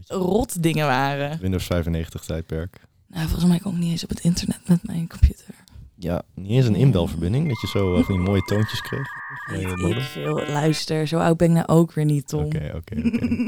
rot 0.06 0.62
dingen 0.62 0.87
waren. 0.87 1.38
Windows 1.40 1.64
95 1.66 2.25
tijdperk. 2.25 2.80
Nou, 3.14 3.26
volgens 3.26 3.50
mij 3.50 3.59
kom 3.59 3.73
ik 3.75 3.78
niet 3.80 3.90
eens 3.90 4.02
op 4.02 4.09
het 4.09 4.21
internet 4.21 4.68
met 4.68 4.87
mijn 4.87 5.09
computer. 5.09 5.54
Ja, 5.97 6.23
niet 6.35 6.50
eens 6.50 6.66
een 6.66 6.75
inbelverbinding, 6.75 7.49
dat 7.49 7.61
je 7.61 7.66
zo 7.66 7.94
eh, 7.97 8.04
van 8.04 8.14
die 8.14 8.25
mooie 8.25 8.42
toontjes 8.42 8.80
kreeg. 8.80 9.06
Modem? 9.76 9.87
ik 9.87 10.00
veel. 10.02 10.35
Luister, 10.47 11.06
zo 11.06 11.18
oud 11.18 11.37
ben 11.37 11.49
ik 11.49 11.54
nou 11.54 11.66
ook 11.66 11.92
weer 11.92 12.04
niet, 12.04 12.28
Tom. 12.28 12.44
Oké, 12.44 12.73
oké. 12.76 12.94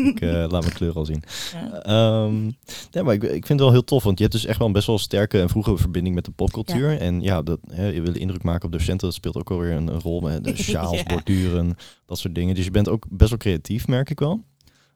Ik 0.08 0.20
eh, 0.20 0.30
laat 0.30 0.60
mijn 0.62 0.72
kleur 0.72 0.94
al 0.94 1.04
zien. 1.04 1.22
Ja. 1.52 1.82
Ehm, 1.82 2.42
nee, 2.90 3.02
maar 3.02 3.14
ik, 3.14 3.22
ik 3.22 3.30
vind 3.30 3.48
het 3.48 3.60
wel 3.60 3.70
heel 3.70 3.84
tof, 3.84 4.02
want 4.02 4.16
je 4.18 4.24
hebt 4.24 4.36
dus 4.36 4.46
echt 4.46 4.58
wel 4.58 4.66
een 4.66 4.72
best 4.72 4.86
wel 4.86 4.98
sterke 4.98 5.40
en 5.40 5.48
vroege 5.48 5.76
verbinding 5.76 6.14
met 6.14 6.24
de 6.24 6.30
popcultuur. 6.30 6.98
En 7.00 7.20
ja, 7.20 7.42
dat, 7.42 7.58
hè, 7.70 7.86
je 7.86 8.00
wil 8.02 8.14
indruk 8.16 8.42
maken 8.42 8.66
op 8.66 8.72
docenten, 8.72 9.06
dat 9.06 9.16
speelt 9.16 9.36
ook 9.36 9.48
wel 9.48 9.58
weer 9.58 9.72
een, 9.72 9.86
een 9.88 10.00
rol 10.00 10.20
met 10.20 10.44
de 10.44 10.56
sjaals, 10.62 10.96
Ja. 10.96 11.02
borduren, 11.02 11.76
dat 12.06 12.18
soort 12.18 12.34
dingen. 12.34 12.54
Dus 12.54 12.64
je 12.64 12.70
bent 12.70 12.88
ook 12.88 13.06
best 13.10 13.30
wel 13.30 13.38
creatief, 13.38 13.86
merk 13.86 14.10
ik 14.10 14.18
wel. 14.18 14.44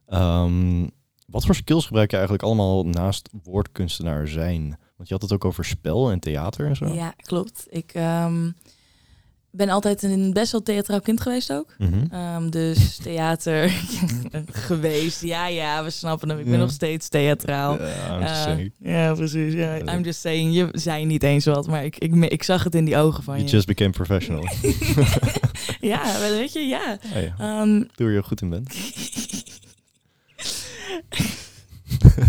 Ehm, 0.07 0.87
wat 1.31 1.45
voor 1.45 1.55
skills 1.55 1.87
gebruik 1.87 2.11
je 2.11 2.17
eigenlijk 2.17 2.45
allemaal 2.47 2.85
naast 2.87 3.29
woordkunstenaar 3.43 4.29
zijn? 4.29 4.63
Want 4.97 5.09
je 5.09 5.15
had 5.15 5.23
het 5.23 5.33
ook 5.33 5.45
over 5.45 5.65
spel 5.65 6.11
en 6.11 6.21
theater 6.21 6.67
en 6.67 6.77
zo. 6.77 6.87
Ja, 6.93 7.15
klopt. 7.23 7.67
Ik 7.71 7.91
ehm, 7.95 8.51
ben 9.53 9.69
altijd 9.69 10.03
een 10.03 10.33
best 10.33 10.53
wel 10.53 10.63
theatraal 10.63 11.01
kind 11.01 11.21
geweest 11.21 11.53
ook. 11.53 11.75
Mhm. 11.79 12.05
Ehm, 12.11 12.51
dus 12.51 12.97
theater 13.03 13.69
geweest. 14.67 15.23
Ja, 15.23 15.47
ja, 15.47 15.85
we 15.85 15.91
snappen 15.91 16.29
hem. 16.29 16.39
Ik 16.39 16.45
ben 16.45 16.53
Ja. 16.55 16.59
nog 16.61 16.71
steeds 16.71 17.09
theatraal. 17.09 17.79
Ja, 17.83 18.47
Eh, 18.57 18.67
ja, 18.79 19.15
precies. 19.15 19.53
Ja. 19.53 19.77
I'm 19.79 20.03
just 20.03 20.21
saying. 20.21 20.55
Je 20.55 20.69
zei 20.73 21.05
niet 21.05 21.23
eens 21.23 21.45
wat, 21.45 21.67
maar 21.67 21.85
ik, 21.85 21.99
ik, 21.99 22.15
ik 22.15 22.43
zag 22.43 22.65
het 22.65 22.75
in 22.75 22.85
die 22.85 22.97
ogen 22.97 23.23
van 23.23 23.35
You 23.35 23.47
je. 23.47 23.53
just 23.53 23.67
became 23.67 23.91
professional. 23.91 24.45
ja, 25.81 26.19
weet 26.21 26.53
je, 26.53 26.61
ja. 26.61 26.99
Hey, 27.07 27.33
Ehm, 27.39 27.73
doe 27.79 27.89
waar 28.07 28.11
je 28.11 28.23
goed 28.23 28.41
in 28.43 28.49
bent. 28.49 28.69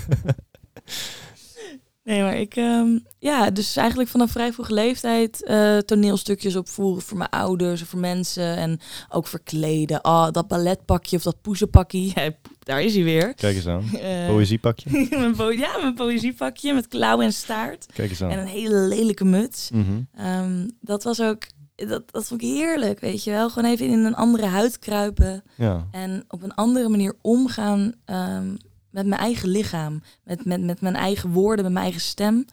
nee, 2.03 2.21
maar 2.21 2.37
ik... 2.37 2.55
ehm, 2.55 2.97
ja, 3.19 3.49
dus 3.51 3.75
eigenlijk 3.75 4.09
vanaf 4.09 4.31
vrij 4.31 4.53
vroege 4.53 4.73
leeftijd 4.73 5.43
eh, 5.43 5.77
toneelstukjes 5.77 6.55
opvoeren 6.55 7.01
voor 7.01 7.17
mijn 7.17 7.29
ouders 7.29 7.81
of 7.81 7.87
voor 7.87 7.99
mensen. 7.99 8.57
En 8.57 8.79
ook 9.09 9.27
verkleden. 9.27 10.05
Oh, 10.05 10.27
dat 10.31 10.47
balletpakje 10.47 11.17
of 11.17 11.23
dat 11.23 11.41
poezenpakje. 11.41 11.99
Ja, 12.15 12.31
daar 12.59 12.81
is 12.81 12.93
hij 12.95 13.03
weer. 13.03 13.33
Kijk 13.33 13.55
eens 13.55 13.67
aan. 13.67 13.83
Eh, 14.01 14.27
Poëziepakje. 14.27 15.07
mijn 15.09 15.35
po- 15.35 15.51
ja, 15.51 15.77
mijn 15.81 15.93
poëziepakje 15.93 16.73
met 16.73 16.87
klauw 16.87 17.21
en 17.21 17.33
staart. 17.33 17.85
Kijk 17.93 18.09
eens 18.09 18.21
aan. 18.23 18.29
En 18.29 18.39
een 18.39 18.47
hele 18.47 18.75
lelijke 18.75 19.25
muts. 19.25 19.69
Mhm. 19.71 20.01
Ehm, 20.15 20.67
dat 20.81 21.03
was 21.03 21.21
ook... 21.21 21.43
Dat, 21.75 22.11
dat 22.11 22.27
vond 22.27 22.41
ik 22.41 22.47
heerlijk, 22.47 22.99
weet 22.99 23.23
je 23.23 23.31
wel. 23.31 23.49
Gewoon 23.49 23.71
even 23.71 23.85
in 23.87 24.05
een 24.05 24.15
andere 24.15 24.45
huid 24.45 24.79
kruipen. 24.79 25.43
Ja. 25.55 25.87
En 25.91 26.23
op 26.27 26.43
een 26.43 26.53
andere 26.53 26.89
manier 26.89 27.15
omgaan 27.21 27.93
ehm, 28.05 28.55
met 28.91 29.05
mijn 29.05 29.21
eigen 29.21 29.49
lichaam. 29.49 30.01
Met, 30.23 30.45
met, 30.45 30.61
met 30.61 30.81
mijn 30.81 30.95
eigen 30.95 31.29
woorden, 31.31 31.63
met 31.63 31.73
mijn 31.73 31.85
eigen 31.85 32.01
stem. 32.01 32.45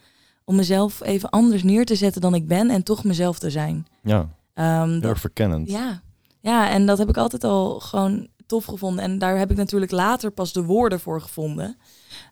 Om 0.44 0.56
mezelf 0.56 1.02
even 1.02 1.30
anders 1.30 1.62
neer 1.62 1.84
te 1.84 1.94
zetten 1.94 2.20
dan 2.20 2.34
ik 2.34 2.46
ben 2.48 2.70
en 2.70 2.82
toch 2.82 3.04
mezelf 3.04 3.38
te 3.38 3.50
zijn. 3.50 3.86
Ja, 4.02 4.28
Ehm, 4.54 4.90
heel 4.90 5.02
erg 5.10 5.20
verkennend. 5.20 5.70
ja. 5.70 6.02
ja, 6.40 6.70
en 6.70 6.86
dat 6.86 6.98
heb 6.98 7.08
ik 7.08 7.16
altijd 7.16 7.44
al 7.44 7.80
gewoon 7.80 8.28
tof 8.46 8.64
gevonden. 8.64 9.04
En 9.04 9.18
daar 9.18 9.38
heb 9.38 9.50
ik 9.50 9.56
natuurlijk 9.56 9.92
later 9.92 10.30
pas 10.30 10.52
de 10.52 10.62
woorden 10.62 11.00
voor 11.00 11.20
gevonden. 11.20 11.76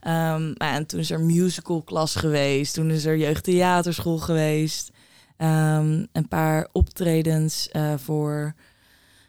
Ja, 0.00 0.54
en 0.58 0.86
toen 0.86 1.00
is 1.00 1.10
er 1.10 1.20
musicalklas 1.20 2.14
geweest. 2.14 2.74
Toen 2.74 2.90
is 2.90 3.04
er 3.04 3.16
jeugdtheaterschool 3.16 4.18
geweest. 4.18 4.90
Ehm, 5.36 6.04
een 6.12 6.28
paar 6.28 6.68
optredens 6.72 7.68
eh, 7.68 7.94
voor 7.96 8.54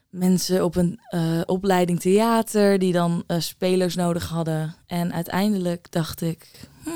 mensen 0.10 0.64
op 0.64 0.76
een 0.76 1.00
eh, 1.08 1.42
opleiding 1.46 2.00
theater... 2.00 2.80
die 2.80 2.94
dan 2.94 3.24
eh, 3.28 3.40
spelers 3.40 3.96
nodig 3.96 4.30
hadden. 4.30 4.76
En 4.88 5.14
uiteindelijk 5.14 5.92
dacht 5.92 6.22
ik... 6.22 6.70
Hm, 6.84 6.90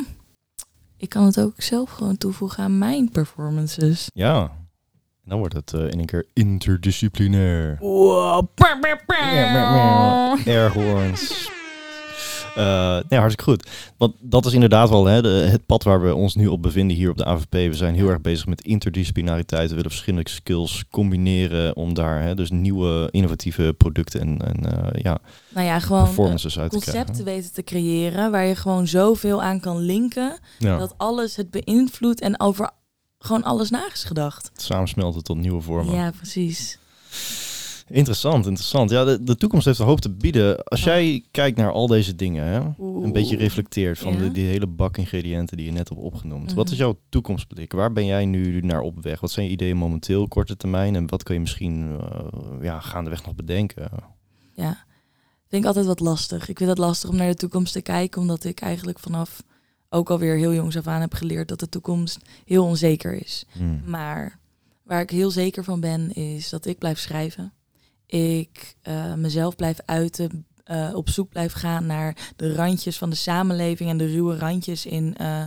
ik 0.98 1.10
kan 1.10 1.26
het 1.26 1.40
ook 1.40 1.62
zelf 1.62 1.90
gewoon 1.90 2.18
toevoegen 2.18 2.64
aan 2.64 2.78
mijn 2.78 3.12
performances. 3.12 4.10
Ja. 4.14 4.42
En 5.24 5.30
dan 5.30 5.40
wordt 5.40 5.54
het 5.54 5.74
eh, 5.74 5.90
in 5.90 6.00
een 6.00 6.06
keer 6.06 6.28
interdisciplinair. 6.34 7.78
Wow. 7.80 8.48
Airhorns. 10.48 11.50
Eh 12.56 13.00
nee, 13.10 13.20
hartstikke 13.20 13.52
goed. 13.52 13.70
Want 13.98 14.14
dat 14.20 14.46
is 14.46 14.54
inderdaad 14.54 14.90
wel 14.90 15.06
hè, 15.06 15.22
de, 15.22 15.30
het 15.30 15.66
pad 15.66 15.84
waar 15.84 16.02
we 16.02 16.16
ons 16.16 16.36
nu 16.36 16.48
op 16.48 16.62
bevinden 16.62 16.98
hier 16.98 17.10
op 17.10 17.18
de 17.18 17.26
AVP. 17.26 17.52
We 17.52 17.74
zijn 17.74 17.96
heel 17.96 18.10
erg 18.10 18.22
bezig 18.22 18.46
met 18.46 18.62
interdisciplinariteit. 18.62 19.70
We 19.70 19.76
willen 19.76 19.92
verschillende 19.92 20.30
skills 20.30 20.84
combineren 20.90 21.76
om 21.76 21.94
daar 21.94 22.22
hè, 22.22 22.36
dus 22.36 22.50
nieuwe 22.50 23.08
innovatieve 23.12 23.76
producten 23.78 24.22
en, 24.22 24.42
en 24.42 24.94
eh, 24.94 25.02
ja, 25.02 25.18
Nou 25.50 25.66
ja, 25.66 25.80
gewoon 25.80 26.04
performances 26.04 26.60
uit 26.60 26.72
te 26.72 26.78
concepten 26.78 27.26
weten 27.26 27.54
te 27.54 27.64
creëren 27.64 28.32
waar 28.32 28.46
je 28.46 28.56
gewoon 28.56 28.88
zoveel 28.88 29.44
aan 29.44 29.60
kan 29.60 29.80
linken. 29.80 30.40
Ja, 30.60 30.78
Dat 30.78 30.94
alles 30.98 31.36
het 31.36 31.52
beïnvloedt 31.52 32.22
en 32.22 32.40
over 32.40 32.70
gewoon 33.20 33.44
alles 33.44 33.70
na 33.70 33.86
is 33.94 34.04
gedacht. 34.04 34.50
het 34.54 34.62
samensmelten 34.62 35.24
tot 35.24 35.38
nieuwe 35.38 35.62
vormen. 35.62 35.96
Ja, 35.96 36.12
precies. 36.12 36.80
Interessant, 37.92 38.46
interessant. 38.46 38.90
Ja, 38.90 39.04
de, 39.04 39.24
de 39.24 39.36
toekomst 39.36 39.66
heeft 39.66 39.80
een 39.80 39.86
hoop 39.86 40.02
te 40.02 40.10
bieden. 40.10 40.64
Als 40.64 40.84
jij 40.84 41.24
kijkt 41.32 41.58
naar 41.58 41.72
al 41.72 41.88
deze 41.88 42.16
dingen, 42.16 42.46
hè, 42.46 42.60
een 43.04 43.12
beetje 43.12 43.38
reflecteert 43.38 44.00
van 44.00 44.14
Ja. 44.14 44.20
de, 44.20 44.32
die 44.32 44.46
hele 44.46 44.68
bak 44.68 44.98
ingrediënten 44.98 45.58
die 45.58 45.66
je 45.66 45.72
net 45.72 45.90
hebt 45.90 46.02
opgenoemd. 46.02 46.46
Mhm. 46.46 46.56
Wat 46.56 46.70
is 46.72 46.78
jouw 46.78 46.98
toekomstblik? 47.10 47.72
Waar 47.72 47.92
ben 47.94 48.06
jij 48.06 48.26
nu 48.26 48.62
naar 48.62 48.82
op 48.82 49.04
weg? 49.04 49.20
Wat 49.20 49.32
zijn 49.32 49.46
je 49.46 49.52
ideeën 49.52 49.78
momenteel, 49.78 50.28
korte 50.28 50.58
termijn? 50.58 50.96
En 50.96 51.10
wat 51.10 51.24
kun 51.24 51.34
je 51.34 51.40
misschien 51.40 51.98
eh, 52.00 52.28
ja, 52.62 52.80
gaandeweg 52.80 53.26
nog 53.26 53.36
bedenken? 53.36 53.90
Ja, 54.56 54.86
vind 55.48 55.62
ik 55.62 55.66
altijd 55.66 55.86
wat 55.86 56.00
lastig. 56.00 56.50
Ik 56.50 56.58
vind 56.58 56.70
het 56.70 56.78
lastig 56.78 57.10
om 57.10 57.16
naar 57.16 57.28
de 57.30 57.36
toekomst 57.36 57.74
te 57.74 57.82
kijken, 57.82 58.22
omdat 58.22 58.44
ik 58.44 58.60
eigenlijk 58.60 59.00
vanaf 59.00 59.44
ook 59.90 60.10
alweer 60.10 60.36
heel 60.36 60.54
jongs 60.54 60.78
af 60.78 60.88
aan 60.88 61.02
heb 61.02 61.14
geleerd 61.14 61.48
dat 61.48 61.60
de 61.60 61.70
toekomst 61.70 62.20
heel 62.46 62.66
onzeker 62.66 63.14
is. 63.14 63.46
Hmm. 63.52 63.82
Maar 63.86 64.40
waar 64.84 65.02
ik 65.02 65.10
heel 65.10 65.32
zeker 65.32 65.64
van 65.64 65.80
ben, 65.80 66.14
is 66.14 66.50
dat 66.50 66.66
ik 66.66 66.78
blijf 66.78 67.00
schrijven. 67.00 67.54
Ik 68.12 68.76
eh, 68.82 69.14
mezelf 69.14 69.56
blijf 69.56 69.80
uiten, 69.86 70.46
eh, 70.64 70.92
op 70.94 71.10
zoek 71.10 71.30
blijf 71.30 71.54
gaan 71.54 71.86
naar 71.86 72.34
de 72.36 72.54
randjes 72.54 72.98
van 72.98 73.10
de 73.10 73.16
samenleving 73.16 73.90
en 73.90 73.98
de 73.98 74.06
ruwe 74.06 74.38
randjes 74.38 74.86
in 74.86 75.16
eh, 75.16 75.44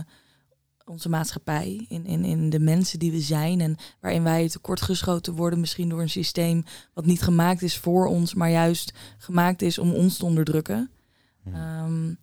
onze 0.85 1.09
maatschappij. 1.09 1.85
In, 1.89 2.05
in, 2.05 2.23
in 2.23 2.49
de 2.49 2.59
mensen 2.59 2.99
die 2.99 3.11
we 3.11 3.19
zijn 3.19 3.61
en 3.61 3.75
waarin 3.99 4.23
wij 4.23 4.49
tekortgeschoten 4.49 5.35
worden, 5.35 5.59
misschien 5.59 5.89
door 5.89 6.01
een 6.01 6.09
systeem 6.09 6.63
wat 6.93 7.05
niet 7.05 7.21
gemaakt 7.21 7.61
is 7.61 7.77
voor 7.77 8.07
ons, 8.07 8.33
maar 8.33 8.51
juist 8.51 8.93
gemaakt 9.17 9.61
is 9.61 9.77
om 9.77 9.93
ons 9.93 10.17
te 10.17 10.25
onderdrukken. 10.25 10.91
Hmm. 11.43 11.53
Ehm, 11.53 12.13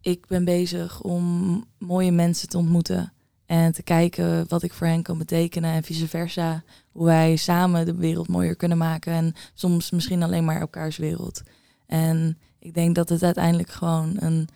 ik 0.00 0.26
ben 0.26 0.44
bezig 0.44 1.00
om 1.00 1.64
mooie 1.78 2.12
mensen 2.12 2.48
te 2.48 2.58
ontmoeten 2.58 3.12
en 3.48 3.72
te 3.72 3.82
kijken 3.82 4.48
wat 4.48 4.62
ik 4.62 4.72
voor 4.72 4.86
hen 4.86 5.02
kan 5.02 5.18
betekenen 5.18 5.72
en 5.72 5.82
vice 5.82 6.08
versa. 6.08 6.62
Hoe 6.92 7.04
wij 7.04 7.36
samen 7.36 7.84
de 7.86 7.94
wereld 7.94 8.28
mooier 8.28 8.56
kunnen 8.56 8.78
maken 8.78 9.12
en 9.12 9.34
soms 9.54 9.90
misschien 9.90 10.22
alleen 10.22 10.44
maar 10.44 10.60
elkaars 10.60 10.96
wereld. 10.96 11.42
En 11.86 12.38
ik 12.58 12.74
denk 12.74 12.94
dat 12.94 13.08
het 13.08 13.22
uiteindelijk 13.22 13.70
gewoon 13.70 14.16
een 14.18 14.48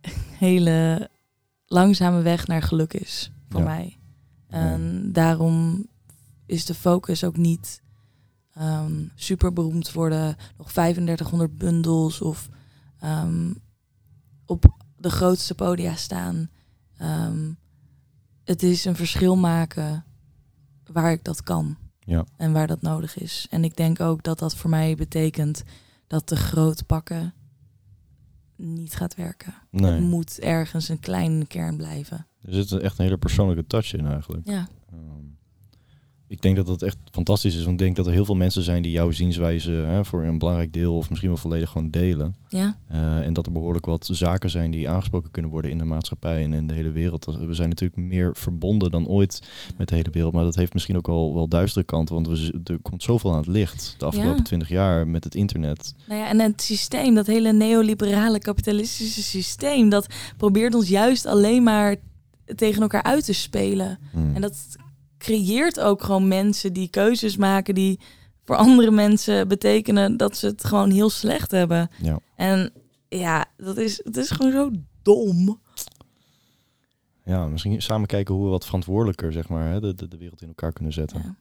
hele 0.46 1.10
langzame 1.66 2.22
weg 2.22 2.46
naar 2.46 2.62
geluk 2.62 2.92
is 2.94 3.30
voor 3.48 3.60
Ja. 3.60 3.66
mij. 3.66 3.98
En 4.48 5.12
daarom 5.12 5.86
is 6.46 6.64
de 6.64 6.74
focus 6.74 7.24
ook 7.24 7.36
niet 7.36 7.82
ehm, 8.52 9.04
super 9.14 9.52
beroemd 9.52 9.92
worden, 9.92 10.36
nog 10.58 10.72
3500 10.72 11.58
bundels 11.58 12.20
of 12.20 12.48
ehm, 13.00 13.52
op 14.46 14.64
de 14.96 15.10
grootste 15.10 15.54
podia 15.54 15.94
staan. 15.94 16.50
Ehm, 16.96 17.50
het 18.50 18.62
is 18.62 18.84
een 18.84 18.96
verschil 18.96 19.36
maken 19.36 20.04
waar 20.92 21.12
ik 21.12 21.24
dat 21.24 21.42
kan 21.42 21.76
Ja. 22.00 22.24
en 22.36 22.52
waar 22.52 22.66
dat 22.66 22.82
nodig 22.82 23.18
is. 23.18 23.46
En 23.50 23.64
ik 23.64 23.76
denk 23.76 24.00
ook 24.00 24.22
dat 24.22 24.38
dat 24.38 24.56
voor 24.56 24.70
mij 24.70 24.94
betekent 24.94 25.62
dat 26.06 26.28
de 26.28 26.36
groot 26.36 26.86
pakken 26.86 27.34
niet 28.56 28.94
gaat 28.94 29.14
werken. 29.14 29.54
Het 29.70 30.00
moet 30.00 30.38
ergens 30.38 30.88
een 30.88 31.00
kleine 31.00 31.46
kern 31.46 31.76
blijven. 31.76 32.26
er 32.42 32.52
zit 32.54 32.72
echt 32.72 32.98
een 32.98 33.04
hele 33.04 33.18
persoonlijke 33.18 33.66
touch 33.66 33.92
in 33.94 34.06
eigenlijk. 34.06 34.46
Ja, 34.48 34.68
Ehm, 34.92 35.24
ik 36.30 36.42
denk 36.42 36.56
dat 36.56 36.66
dat 36.66 36.82
echt 36.82 36.96
fantastisch 37.10 37.54
is. 37.56 37.60
Want 37.64 37.72
ik 37.72 37.78
denk 37.78 37.96
dat 37.96 38.06
er 38.06 38.12
heel 38.12 38.24
veel 38.24 38.34
mensen 38.34 38.62
zijn 38.62 38.82
die 38.82 38.92
jouw 38.92 39.10
zienswijze 39.10 39.70
hè, 39.70 40.04
voor 40.04 40.22
een 40.22 40.38
belangrijk 40.38 40.72
deel 40.72 40.96
of 40.96 41.08
misschien 41.08 41.30
wel 41.30 41.38
volledig 41.38 41.70
gewoon 41.70 41.90
delen. 41.90 42.34
ja, 42.48 42.76
Eh, 42.88 43.26
en 43.26 43.32
dat 43.32 43.46
er 43.46 43.52
behoorlijk 43.52 43.86
wat 43.86 44.08
zaken 44.12 44.50
zijn 44.50 44.70
die 44.70 44.88
aangesproken 44.88 45.30
kunnen 45.30 45.50
worden 45.50 45.70
in 45.70 45.78
de 45.78 45.84
maatschappij 45.84 46.42
en 46.42 46.52
in 46.52 46.66
de 46.66 46.74
hele 46.74 46.90
wereld. 46.90 47.24
We 47.24 47.54
zijn 47.54 47.68
natuurlijk 47.68 48.00
meer 48.00 48.30
verbonden 48.36 48.90
dan 48.90 49.06
ooit 49.06 49.42
met 49.76 49.88
de 49.88 49.94
hele 49.94 50.10
wereld. 50.12 50.32
Maar 50.32 50.44
dat 50.44 50.54
heeft 50.54 50.72
misschien 50.72 50.96
ook 50.96 51.08
al 51.08 51.34
wel 51.34 51.48
duistere 51.48 51.84
kanten. 51.84 52.14
Want 52.14 52.28
we, 52.28 52.60
er 52.64 52.78
komt 52.82 53.02
zoveel 53.02 53.30
aan 53.30 53.36
het 53.38 53.46
licht 53.46 53.94
de 53.98 54.04
afgelopen 54.04 54.36
Ja. 54.36 54.42
twintig 54.42 54.68
jaar 54.68 55.08
met 55.08 55.24
het 55.24 55.34
internet. 55.34 55.94
Nou 56.08 56.20
ja, 56.20 56.28
en 56.28 56.40
het 56.40 56.62
systeem, 56.62 57.14
dat 57.14 57.26
hele 57.26 57.52
neoliberale 57.52 58.38
kapitalistische 58.38 59.22
systeem, 59.22 59.88
dat 59.88 60.06
probeert 60.36 60.74
ons 60.74 60.88
juist 60.88 61.26
alleen 61.26 61.62
maar 61.62 61.96
tegen 62.56 62.82
elkaar 62.82 63.02
uit 63.02 63.24
te 63.24 63.32
spelen. 63.32 63.98
Hmm. 64.12 64.34
En 64.34 64.40
dat 64.40 64.56
creëert 65.20 65.80
ook 65.80 66.02
gewoon 66.02 66.28
mensen 66.28 66.72
die 66.72 66.88
keuzes 66.88 67.36
maken 67.36 67.74
die 67.74 68.00
voor 68.44 68.56
andere 68.56 68.90
mensen 68.90 69.48
betekenen 69.48 70.16
dat 70.16 70.36
ze 70.36 70.46
het 70.46 70.64
gewoon 70.64 70.90
heel 70.90 71.10
slecht 71.10 71.50
hebben. 71.50 71.90
Ja. 72.02 72.18
En 72.36 72.72
ja, 73.08 73.44
dat 73.56 73.76
is, 73.76 74.00
het 74.04 74.16
is 74.16 74.30
gewoon 74.30 74.52
zo 74.52 74.70
dom. 75.02 75.60
ja, 77.24 77.46
misschien 77.46 77.82
samen 77.82 78.06
kijken 78.06 78.34
hoe 78.34 78.44
we 78.44 78.50
wat 78.50 78.64
verantwoordelijker 78.64 79.32
zeg 79.32 79.48
maar, 79.48 79.70
hè, 79.72 79.80
de, 79.80 79.94
de, 79.94 80.08
de 80.08 80.16
wereld 80.16 80.42
in 80.42 80.48
elkaar 80.48 80.72
kunnen 80.72 80.92
zetten. 80.92 81.20
Ja. 81.24 81.36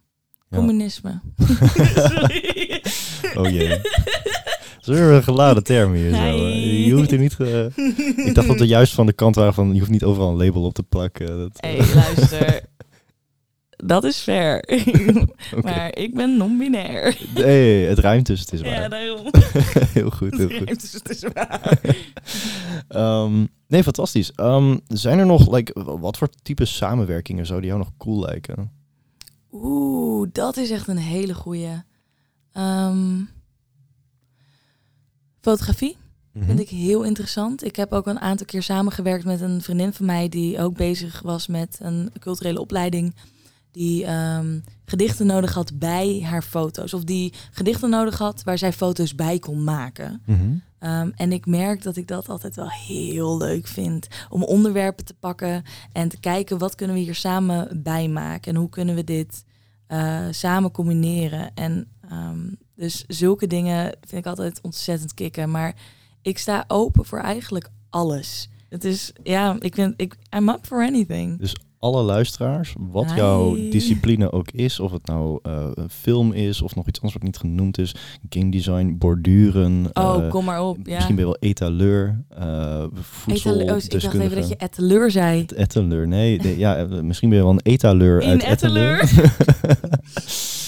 Ja. 0.50 0.58
Communisme. 0.58 1.22
Sorry. 1.96 2.82
Oh 3.36 3.50
jee. 3.50 3.68
Dat 4.80 4.98
is 4.98 5.04
weer 5.04 5.12
een 5.12 5.24
geladen 5.24 5.64
term 5.64 5.94
hier. 5.94 6.16
Zo. 6.16 6.22
Je 6.26 6.92
hoeft 6.94 7.12
er 7.12 7.18
niet... 7.20 7.36
eh, 7.40 7.66
ik 8.28 8.36
dacht 8.36 8.48
dat 8.48 8.60
we 8.60 8.66
juist 8.68 8.94
van 8.94 9.06
de 9.06 9.14
kant 9.14 9.36
waren 9.36 9.54
van... 9.54 9.74
je 9.74 9.80
hoeft 9.80 9.92
niet 9.92 10.04
overal 10.04 10.30
een 10.30 10.46
label 10.46 10.64
op 10.64 10.74
te 10.74 10.84
plakken. 10.84 11.28
Dat, 11.38 11.52
hey, 11.60 11.78
luister. 11.96 12.62
Dat 13.86 14.04
is 14.04 14.18
fair. 14.18 14.64
Maar 15.64 15.96
ik 15.98 16.14
ben 16.14 16.38
non-binair. 16.38 17.18
Nee, 17.36 17.86
het 17.86 18.00
ruimt 18.00 18.26
dus, 18.32 18.40
het 18.40 18.54
is 18.54 18.62
waar. 18.62 18.82
Ja, 18.82 18.88
daarom. 18.88 19.28
heel 19.94 20.10
goed, 20.10 20.38
heel 20.38 20.50
goed. 20.58 20.82
Dus 20.82 20.94
het 20.94 21.10
is 21.10 21.24
waar. 21.34 21.80
Nee, 23.68 23.84
fantastisch. 23.84 24.32
Ehm, 24.32 24.78
zijn 24.88 25.20
er 25.20 25.26
nog, 25.26 25.52
like, 25.52 25.84
wat 26.00 26.18
voor 26.18 26.30
type 26.42 26.66
samenwerkingen 26.66 27.46
zouden 27.46 27.68
jou 27.70 27.82
nog 27.82 27.92
cool 27.98 28.20
lijken? 28.20 28.72
Oeh, 29.52 30.28
dat 30.32 30.58
is 30.58 30.70
echt 30.72 30.88
een 30.88 30.98
hele 30.98 31.34
goeie. 31.34 31.84
Ehm, 32.52 33.22
fotografie 35.42 35.98
Mhm. 36.34 36.46
vind 36.46 36.60
ik 36.60 36.70
heel 36.70 37.04
interessant. 37.04 37.64
Ik 37.64 37.76
heb 37.76 37.92
ook 37.94 38.08
een 38.08 38.20
aantal 38.20 38.46
keer 38.46 38.64
samengewerkt 38.64 39.26
met 39.26 39.42
een 39.42 39.62
vriendin 39.62 39.94
van 39.94 40.06
mij 40.06 40.30
die 40.30 40.60
ook 40.62 40.76
bezig 40.78 41.22
was 41.22 41.48
met 41.48 41.78
een 41.82 42.12
culturele 42.20 42.60
opleiding. 42.60 43.16
Die 43.72 44.06
ehm, 44.06 44.60
gedichten 44.86 45.26
nodig 45.26 45.54
had 45.54 45.80
bij 45.80 46.22
haar 46.24 46.42
foto's. 46.42 46.94
Of 46.94 47.04
die 47.04 47.34
gedichten 47.52 47.90
nodig 47.90 48.18
had 48.18 48.44
waar 48.44 48.58
zij 48.58 48.74
foto's 48.74 49.16
bij 49.16 49.40
kon 49.40 49.64
maken. 49.64 50.22
Mhm. 50.26 50.56
Ehm, 50.80 51.12
en 51.16 51.32
ik 51.32 51.46
merk 51.46 51.84
dat 51.84 51.96
ik 51.96 52.08
dat 52.08 52.30
altijd 52.30 52.56
wel 52.56 52.70
heel 52.70 53.38
leuk 53.38 53.68
vind. 53.68 54.08
Om 54.30 54.44
onderwerpen 54.44 55.06
te 55.06 55.14
pakken 55.14 55.64
en 55.92 56.10
te 56.10 56.20
kijken 56.20 56.58
wat 56.58 56.76
kunnen 56.76 56.96
we 56.96 57.02
hier 57.02 57.16
samen 57.16 57.84
bij 57.84 58.08
maken. 58.08 58.54
En 58.54 58.60
hoe 58.60 58.70
kunnen 58.70 58.96
we 58.96 59.04
dit 59.04 59.44
eh, 59.88 60.26
samen 60.32 60.72
combineren. 60.72 61.54
En 61.54 61.88
ehm, 62.10 62.54
dus 62.76 63.04
zulke 63.08 63.48
dingen 63.48 63.84
vind 64.02 64.26
ik 64.26 64.26
altijd 64.26 64.62
ontzettend 64.62 65.14
kicken. 65.14 65.52
Maar 65.52 65.76
ik 66.22 66.38
sta 66.38 66.64
open 66.68 67.06
voor 67.06 67.20
eigenlijk 67.20 67.70
alles. 67.90 68.50
Het 68.70 68.84
is, 68.84 69.14
ja, 69.24 69.56
ik 69.60 69.76
vind, 69.76 69.94
ik, 69.98 70.16
I'm 70.36 70.50
up 70.50 70.66
for 70.66 70.86
anything. 70.86 71.40
Dus 71.40 71.56
alle 71.80 72.02
luisteraars, 72.02 72.74
wat 72.92 73.12
jouw 73.16 73.56
discipline 73.70 74.32
ook 74.32 74.52
is, 74.52 74.80
of 74.80 74.92
het 74.92 75.06
nou 75.06 75.40
eh, 75.44 75.68
een 75.74 75.90
film 75.90 76.32
is 76.32 76.62
of 76.62 76.76
nog 76.76 76.88
iets 76.88 76.98
anders 77.00 77.18
wat 77.18 77.24
niet 77.28 77.38
genoemd 77.38 77.78
is, 77.78 77.96
game 78.30 78.52
design, 78.52 78.96
borduren, 78.98 79.90
Oh, 79.94 80.24
eh, 80.24 80.30
kom 80.30 80.46
maar 80.46 80.64
op. 80.64 80.78
Ja. 80.84 80.94
misschien 80.96 81.16
ben 81.16 81.26
je 81.26 81.32
wel 81.40 81.50
etaleur, 81.50 82.24
eh 82.30 82.84
voedsel, 82.94 83.52
Etaleur- 83.54 83.76
oh, 83.76 83.84
ik 83.84 84.02
dacht 84.02 84.14
even 84.14 84.36
dat 84.36 84.50
je 84.50 84.56
etaleur 84.58 85.12
zei. 85.12 85.46
Etaleur, 85.56 86.08
nee, 86.08 86.40
nee, 86.42 86.58
ja, 86.58 86.88
misschien 87.02 87.30
ben 87.30 87.38
je 87.38 87.44
wel 87.44 87.54
een 87.54 87.60
etaleur 87.64 88.22
In 88.22 88.30
uit 88.30 88.44
etaleur. 88.44 89.10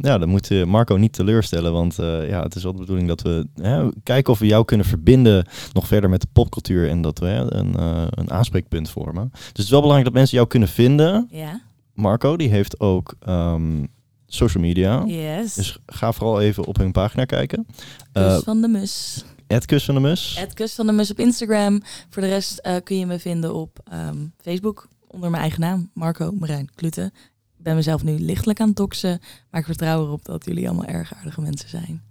ja, 0.00 0.18
dan 0.18 0.28
moet 0.28 0.48
je 0.48 0.64
Marco 0.66 0.96
niet 0.96 1.12
teleurstellen, 1.12 1.72
want 1.72 1.98
eh, 1.98 2.28
ja, 2.28 2.42
het 2.42 2.54
is 2.54 2.62
wel 2.62 2.72
de 2.72 2.78
bedoeling 2.78 3.08
dat 3.08 3.22
we 3.22 3.46
hè, 3.54 3.88
kijken 4.02 4.32
of 4.32 4.38
we 4.38 4.46
jou 4.46 4.64
kunnen 4.64 4.86
verbinden 4.86 5.46
nog 5.72 5.86
verder 5.86 6.10
met 6.10 6.20
de 6.20 6.28
popcultuur 6.32 6.88
en 6.88 7.02
dat 7.02 7.18
we 7.18 7.26
hè, 7.26 7.54
een, 7.54 7.76
eh, 7.76 8.04
een 8.10 8.30
aanspreekpunt 8.30 8.90
vormen. 8.90 9.28
Dus 9.32 9.46
het 9.46 9.58
is 9.58 9.70
wel 9.70 9.80
belangrijk 9.80 10.08
dat 10.10 10.18
mensen 10.18 10.36
jou 10.36 10.48
kunnen 10.48 10.68
vinden. 10.68 11.28
Ja, 11.30 11.60
Marco, 11.94 12.36
die 12.36 12.48
heeft 12.48 12.80
ook 12.80 13.14
ehm, 13.20 13.84
social 14.26 14.62
media. 14.62 15.04
yes. 15.06 15.54
Dus 15.54 15.78
ga 15.86 16.12
vooral 16.12 16.40
even 16.40 16.64
op 16.64 16.76
hun 16.76 16.92
pagina 16.92 17.24
kijken. 17.24 17.66
Kus 18.12 18.22
Uh, 18.22 18.38
van 18.38 18.60
de 18.60 18.68
mus. 18.68 19.24
Kus 19.66 19.84
van 19.84 19.94
de 19.94 20.00
Mus. 20.00 20.38
Het 20.38 20.54
Kus 20.54 20.74
van 20.74 20.86
de 20.86 20.92
Mus 20.92 21.10
op 21.10 21.18
Instagram. 21.18 21.82
Voor 22.08 22.22
de 22.22 22.28
rest 22.28 22.58
eh, 22.58 22.76
kun 22.84 22.98
je 22.98 23.06
me 23.06 23.18
vinden 23.18 23.54
op 23.54 23.78
ehm, 23.90 24.16
Facebook 24.40 24.88
onder 25.06 25.30
mijn 25.30 25.42
eigen 25.42 25.60
naam, 25.60 25.90
Marco 25.94 26.32
Marijn 26.38 26.68
Klute. 26.74 27.12
Ik 27.58 27.64
ben 27.64 27.74
mezelf 27.74 28.02
nu 28.02 28.18
lichtelijk 28.18 28.60
aan 28.60 28.68
het 28.68 28.76
doxen, 28.76 29.20
maar 29.50 29.60
ik 29.60 29.66
vertrouw 29.66 30.04
erop 30.04 30.24
dat 30.24 30.44
jullie 30.44 30.68
allemaal 30.68 30.86
erg 30.86 31.14
aardige 31.14 31.40
mensen 31.40 31.68
zijn. 31.68 32.02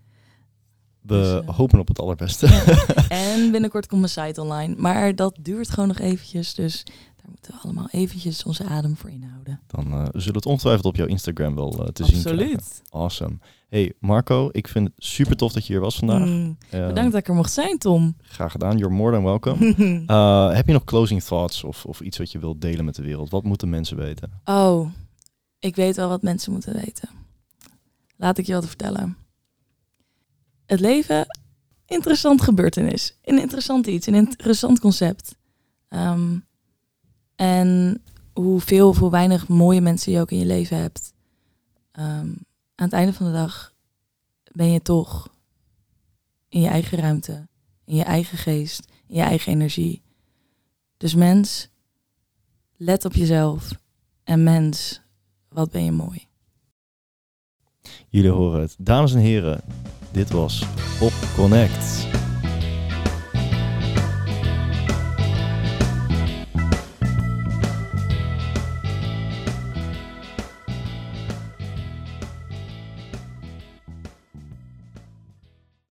We 1.01 1.13
dus, 1.13 1.41
eh, 1.41 1.55
hopen 1.55 1.79
op 1.79 1.87
het 1.87 1.99
allerbeste. 1.99 2.47
En 3.09 3.51
binnenkort 3.51 3.87
komt 3.87 4.01
mijn 4.01 4.27
site 4.27 4.41
online, 4.41 4.75
maar 4.77 5.15
dat 5.15 5.37
duurt 5.41 5.69
gewoon 5.69 5.87
nog 5.87 5.99
eventjes, 5.99 6.53
dus 6.53 6.83
daar 7.15 7.25
moeten 7.29 7.53
we 7.53 7.59
allemaal 7.63 7.87
eventjes 7.91 8.43
onze 8.43 8.63
adem 8.63 8.95
voor 8.95 9.09
inhouden. 9.09 9.59
Dan 9.67 9.85
eh, 9.85 9.91
zullen 9.93 10.11
we 10.11 10.31
het 10.31 10.45
ongetwijfeld 10.45 10.85
op 10.85 10.95
jouw 10.95 11.07
Instagram 11.07 11.55
wel 11.55 11.85
eh, 11.85 11.91
te 11.91 12.05
zien 12.05 12.21
krijgen. 12.21 12.43
Absoluut. 12.43 12.81
Awesome. 12.89 13.37
Hey 13.69 13.93
Marco, 13.99 14.49
ik 14.51 14.67
vind 14.67 14.87
het 14.87 15.05
super 15.05 15.35
tof 15.35 15.53
dat 15.53 15.67
je 15.67 15.73
hier 15.73 15.81
was 15.81 15.97
vandaag. 15.97 16.25
Mm, 16.27 16.57
bedankt 16.69 17.11
dat 17.11 17.21
ik 17.21 17.27
er 17.27 17.33
mocht 17.33 17.51
zijn, 17.51 17.77
Tom. 17.77 18.15
Graag 18.21 18.51
gedaan. 18.51 18.77
You're 18.77 18.93
more 18.93 19.11
than 19.11 19.23
welcome. 19.23 19.65
Heb 20.55 20.67
je 20.67 20.73
nog 20.73 20.83
closing 20.83 21.23
thoughts 21.23 21.63
of, 21.63 21.85
of 21.85 22.01
iets 22.01 22.17
wat 22.17 22.31
je 22.31 22.39
wilt 22.39 22.61
delen 22.61 22.85
met 22.85 22.95
de 22.95 23.01
wereld? 23.03 23.29
Wat 23.29 23.43
moeten 23.43 23.69
mensen 23.69 23.97
weten? 23.97 24.31
Oh, 24.45 24.89
ik 25.67 25.75
weet 25.75 25.95
wel 25.95 26.09
wat 26.09 26.21
mensen 26.21 26.51
moeten 26.51 26.73
weten. 26.73 27.09
Laat 28.15 28.37
ik 28.37 28.45
je 28.45 28.53
wat 28.53 28.67
vertellen. 28.67 29.17
Het 30.65 30.79
leven, 30.79 31.25
interessant 31.85 32.41
gebeurtenis. 32.41 33.17
Een 33.23 33.39
interessant 33.39 33.87
iets, 33.87 34.07
een 34.07 34.15
interessant 34.15 34.79
concept. 34.79 35.35
Ehm, 35.87 36.39
en 37.35 38.01
hoeveel 38.33 38.87
of 38.87 38.97
hoe 38.97 39.11
weinig 39.11 39.47
mooie 39.47 39.81
mensen 39.81 40.11
je 40.11 40.19
ook 40.19 40.31
in 40.31 40.39
je 40.39 40.45
leven 40.45 40.77
hebt. 40.77 41.13
ehm, 41.91 42.29
aan 42.75 42.85
het 42.85 42.93
einde 42.93 43.13
van 43.13 43.25
de 43.25 43.31
dag 43.31 43.73
ben 44.51 44.71
je 44.71 44.81
toch 44.81 45.29
in 46.49 46.61
je 46.61 46.67
eigen 46.67 46.97
ruimte, 46.97 47.47
in 47.85 47.95
je 47.95 48.03
eigen 48.03 48.37
geest, 48.37 48.91
in 49.07 49.15
je 49.15 49.21
eigen 49.21 49.51
energie. 49.51 50.01
Dus 50.97 51.15
mens, 51.15 51.69
let 52.75 53.05
op 53.05 53.13
jezelf. 53.13 53.71
En 54.23 54.43
mens, 54.43 55.01
wat 55.49 55.71
ben 55.71 55.83
je 55.83 55.91
mooi. 55.91 56.25
Jullie 58.09 58.31
horen 58.31 58.61
het. 58.61 58.75
Dames 58.79 59.13
en 59.13 59.19
heren, 59.19 59.61
dit 60.11 60.29
was 60.29 60.65
Op 61.01 61.13
Connect. 61.35 62.07